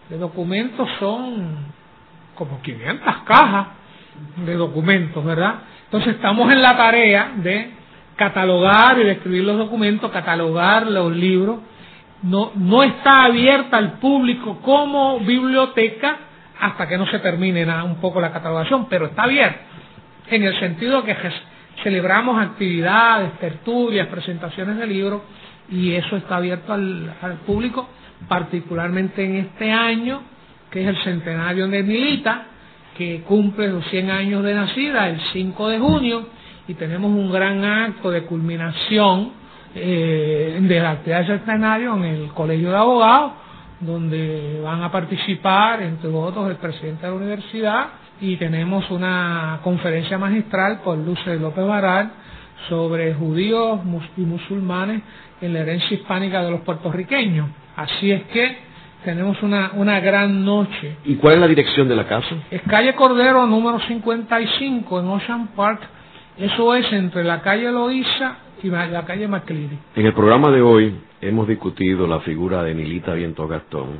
de 0.09 0.17
documentos 0.17 0.89
son 0.99 1.73
como 2.35 2.61
500 2.61 3.17
cajas 3.25 3.67
de 4.37 4.55
documentos, 4.55 5.23
¿verdad? 5.23 5.55
Entonces 5.85 6.15
estamos 6.15 6.51
en 6.51 6.61
la 6.61 6.75
tarea 6.75 7.33
de 7.37 7.71
catalogar 8.15 8.99
y 8.99 9.03
de 9.03 9.11
escribir 9.11 9.43
los 9.43 9.57
documentos, 9.57 10.11
catalogar 10.11 10.87
los 10.87 11.15
libros. 11.15 11.59
No, 12.23 12.51
no 12.55 12.81
está 12.81 13.25
abierta 13.25 13.77
al 13.77 13.99
público 13.99 14.59
como 14.61 15.19
biblioteca 15.19 16.17
hasta 16.59 16.87
que 16.87 16.97
no 16.97 17.05
se 17.07 17.19
termine 17.19 17.65
nada, 17.65 17.83
un 17.83 17.97
poco 17.97 18.19
la 18.19 18.31
catalogación, 18.31 18.87
pero 18.87 19.07
está 19.07 19.23
abierta 19.23 19.59
en 20.29 20.43
el 20.43 20.59
sentido 20.59 21.03
que 21.03 21.15
celebramos 21.83 22.41
actividades, 22.41 23.37
tertulias, 23.39 24.07
presentaciones 24.07 24.77
de 24.77 24.87
libros 24.87 25.21
y 25.69 25.93
eso 25.93 26.17
está 26.17 26.37
abierto 26.37 26.73
al, 26.73 27.39
público, 27.45 27.89
particularmente 28.27 29.23
en 29.23 29.35
este 29.37 29.71
año 29.71 30.21
que 30.69 30.81
es 30.81 30.87
el 30.87 30.97
centenario 31.03 31.67
de 31.67 31.83
Milita, 31.83 32.47
que 32.97 33.21
cumple 33.21 33.69
los 33.69 33.85
100 33.87 34.09
años 34.09 34.43
de 34.43 34.53
nacida 34.53 35.07
el 35.09 35.21
5 35.31 35.69
de 35.69 35.79
junio, 35.79 36.27
y 36.67 36.73
tenemos 36.73 37.11
un 37.11 37.31
gran 37.31 37.63
acto 37.63 38.11
de 38.11 38.23
culminación 38.23 39.31
eh, 39.73 40.57
de 40.61 40.79
la 40.79 40.91
actividad 40.91 41.19
del 41.19 41.39
centenario 41.39 41.95
en 41.95 42.03
el 42.03 42.27
Colegio 42.29 42.71
de 42.71 42.77
Abogados, 42.77 43.33
donde 43.79 44.59
van 44.63 44.81
a 44.81 44.91
participar, 44.91 45.81
entre 45.81 46.09
otros, 46.09 46.49
el 46.49 46.55
presidente 46.55 47.05
de 47.05 47.11
la 47.11 47.17
universidad, 47.17 47.87
y 48.21 48.37
tenemos 48.37 48.89
una 48.91 49.59
conferencia 49.63 50.17
magistral 50.17 50.81
por 50.81 50.97
Luce 50.97 51.37
López 51.37 51.65
Baral 51.65 52.11
sobre 52.69 53.13
judíos 53.13 53.79
y 54.17 54.21
musulmanes 54.21 55.01
en 55.41 55.53
la 55.53 55.59
herencia 55.59 55.95
hispánica 55.95 56.43
de 56.43 56.51
los 56.51 56.61
puertorriqueños. 56.61 57.49
Así 57.75 58.11
es 58.11 58.23
que 58.23 58.57
tenemos 59.03 59.41
una, 59.43 59.71
una 59.73 59.99
gran 59.99 60.43
noche. 60.43 60.97
¿Y 61.05 61.15
cuál 61.15 61.35
es 61.35 61.39
la 61.41 61.47
dirección 61.47 61.87
de 61.87 61.95
la 61.95 62.07
casa? 62.07 62.35
Es 62.49 62.61
calle 62.63 62.95
Cordero 62.95 63.45
número 63.45 63.79
55 63.79 64.99
en 64.99 65.07
Ocean 65.07 65.47
Park. 65.49 65.81
Eso 66.37 66.73
es 66.75 66.91
entre 66.91 67.23
la 67.23 67.41
calle 67.41 67.71
Loíza 67.71 68.37
y 68.63 68.69
la 68.69 69.05
calle 69.05 69.27
McCleary. 69.27 69.77
En 69.95 70.05
el 70.07 70.13
programa 70.13 70.49
de 70.49 70.61
hoy 70.61 70.95
hemos 71.21 71.47
discutido 71.47 72.07
la 72.07 72.19
figura 72.21 72.63
de 72.63 72.73
Nilita 72.73 73.13
Viento 73.13 73.47
Gastón, 73.47 73.99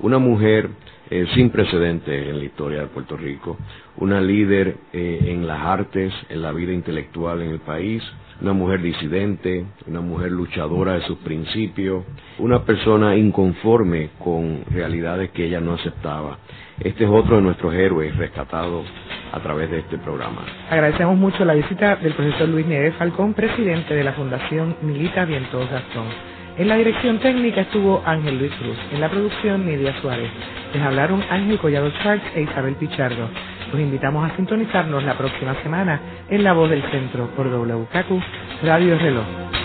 una 0.00 0.18
mujer 0.18 0.70
eh, 1.14 1.28
sin 1.32 1.50
precedentes 1.50 2.26
en 2.28 2.38
la 2.38 2.44
historia 2.44 2.80
de 2.80 2.86
Puerto 2.88 3.16
Rico, 3.16 3.56
una 3.98 4.20
líder 4.20 4.78
eh, 4.92 5.26
en 5.28 5.46
las 5.46 5.60
artes, 5.60 6.12
en 6.28 6.42
la 6.42 6.50
vida 6.50 6.72
intelectual 6.72 7.40
en 7.40 7.50
el 7.50 7.60
país, 7.60 8.02
una 8.40 8.52
mujer 8.52 8.82
disidente, 8.82 9.64
una 9.86 10.00
mujer 10.00 10.32
luchadora 10.32 10.94
de 10.94 11.02
sus 11.02 11.18
principios, 11.18 12.02
una 12.40 12.64
persona 12.64 13.16
inconforme 13.16 14.10
con 14.18 14.64
realidades 14.72 15.30
que 15.30 15.44
ella 15.46 15.60
no 15.60 15.74
aceptaba. 15.74 16.38
Este 16.80 17.04
es 17.04 17.10
otro 17.10 17.36
de 17.36 17.42
nuestros 17.42 17.72
héroes 17.74 18.16
rescatados 18.16 18.84
a 19.30 19.38
través 19.38 19.70
de 19.70 19.78
este 19.78 19.98
programa. 19.98 20.44
Agradecemos 20.68 21.16
mucho 21.16 21.44
la 21.44 21.54
visita 21.54 21.94
del 21.94 22.14
profesor 22.14 22.48
Luis 22.48 22.66
Nieves 22.66 22.96
Falcón, 22.96 23.34
presidente 23.34 23.94
de 23.94 24.02
la 24.02 24.14
Fundación 24.14 24.78
Milita 24.82 25.24
Vientos 25.26 25.70
Gastón. 25.70 26.33
En 26.56 26.68
la 26.68 26.76
dirección 26.76 27.18
técnica 27.18 27.62
estuvo 27.62 28.00
Ángel 28.06 28.38
Luis 28.38 28.52
Cruz, 28.54 28.78
en 28.92 29.00
la 29.00 29.08
producción 29.08 29.66
Nidia 29.66 30.00
Suárez. 30.00 30.30
Les 30.72 30.80
hablaron 30.80 31.20
Ángel 31.28 31.58
Collado 31.58 31.90
Charles 32.00 32.22
e 32.36 32.42
Isabel 32.42 32.76
Pichardo. 32.76 33.28
Los 33.72 33.80
invitamos 33.80 34.30
a 34.30 34.36
sintonizarnos 34.36 35.02
la 35.02 35.18
próxima 35.18 35.60
semana 35.64 36.00
en 36.30 36.44
La 36.44 36.52
Voz 36.52 36.70
del 36.70 36.88
Centro 36.92 37.26
por 37.34 37.48
WKQ 37.48 38.62
Radio 38.62 38.96
Reloj. 38.96 39.63